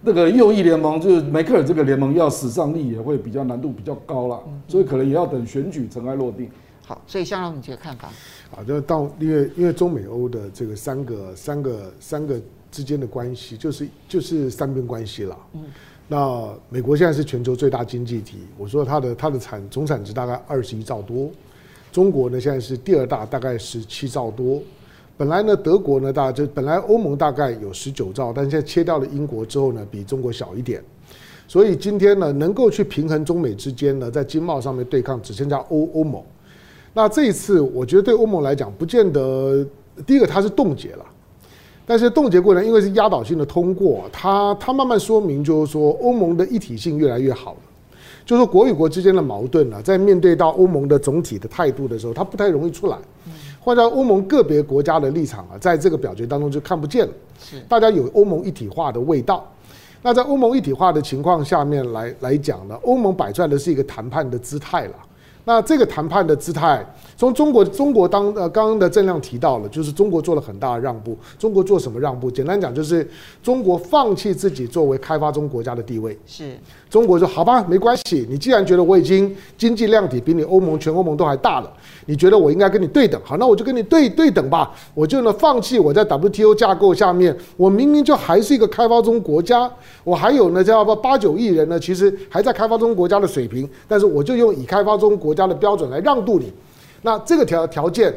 [0.00, 6.48] 那个右翼联盟就是梅克尔这个联盟要使上力也会比较难度比较高了，所以可能也要等选举尘埃落定。
[6.86, 8.08] 好，所以香龙你这个看法？
[8.56, 12.40] 啊，就到因为因为中美欧的这个三个三个三个
[12.70, 15.36] 之间的关系，就是就是三边关系了。
[15.54, 15.64] 嗯，
[16.10, 21.30] 那美国现在是全球最大经济体，我说它的它的产总产值大概二十一兆多，
[21.92, 24.62] 中国呢现在是第二大，大概十七兆多。
[25.18, 30.82] 本来呢，德国呢，大概就本来欧盟大概有十九兆，但现在切掉了英国之后呢，比中国小一点。
[31.46, 36.22] 所以今天呢，能够去平衡中美之间呢，在经贸上面对抗，只剩下欧欧盟。
[36.94, 39.66] 那这一次，我觉得对欧盟来讲，不见得
[40.06, 41.04] 第一个它是冻结了，
[41.88, 47.58] 但是冻结过程因为是压倒性的通过，它它慢慢说明就是说欧盟的一体性越来越好了，
[48.26, 52.98] 就是说国与国之间的矛盾呢，在面对到欧盟的总体的态度的时候，它不太容易出来。
[53.60, 57.12] 或者欧盟个别国家的立场啊，在这个表决当中就看不见了。
[57.38, 59.46] 是，大家有欧盟一体化的味道。
[60.00, 64.94] 那在欧盟一体化的情况下面来来讲呢，欧盟摆出来的是一个谈判的姿态了。
[65.48, 66.84] 那这个谈判的姿态，
[67.16, 71.16] 从中国中国当呃刚刚的郑亮提到了，就是中国做了很大的让步。
[71.38, 72.30] 中国做什么让步？
[72.30, 73.08] 简单讲就是
[73.42, 76.18] 中国放弃自己作为开发中国家的地位。
[76.26, 76.54] 是。
[76.90, 78.26] 中国说好吧，没关系。
[78.30, 81.70] 你既然觉得我已经经济量体比你欧盟全欧盟都还大了，
[82.06, 84.74] 你觉得我应该跟你对等，好，那我就跟你对对等吧。
[84.94, 89.70] 我就呢放弃我在 WTO 架构下面，我明明就还是一个开发中国家，
[90.02, 96.50] 我还有呢叫八九亿人呢，其实还在开发中国家的水平，但是我就用以开发中国家的标准来让渡你。
[97.02, 98.14] 那这个条条件，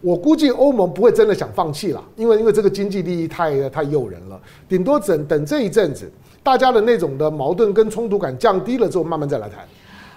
[0.00, 6.10] 我估计欧盟不会真的想放弃了，因为因为这个经济利益太太诱人了，顶多等等这一阵子。
[6.44, 9.66] 大家的那种的矛盾跟冲突感降低了之后，慢慢再来谈。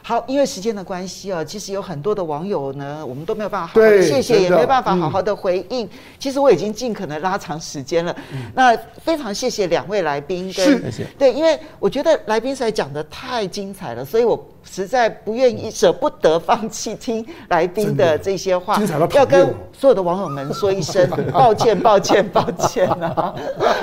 [0.07, 5.85] 好，因为时间的关系啊，其实有很多的网友呢，我们都没有办法好好的谢谢，也没有办法好好的回应。
[5.85, 8.15] 嗯、其实我已经尽可能拉长时间了。
[8.31, 14.41] 嗯、那非常谢谢两位来宾跟，是对，因为我觉得来宾实在讲的太精彩了，所以我。
[14.69, 18.77] 实在不愿意、舍不得放弃听来宾的这些话，
[19.13, 23.33] 要跟所有的网友们说一声 抱歉、抱歉、抱歉啊！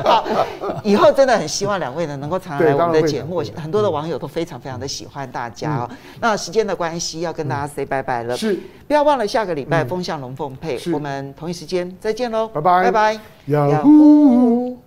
[0.05, 0.27] 好，
[0.85, 5.91] 以后真的很希望两位呢能够常来我们的节目，很多的网友都非常非常的喜欢大家啊。
[6.21, 12.85] 那时间的关系，要跟大家 say 拜拜了，是，不要忘了下个礼拜风向龙凤配，我们同一时间再见喽，拜拜。
[12.85, 14.84] 拜拜，Yahoo。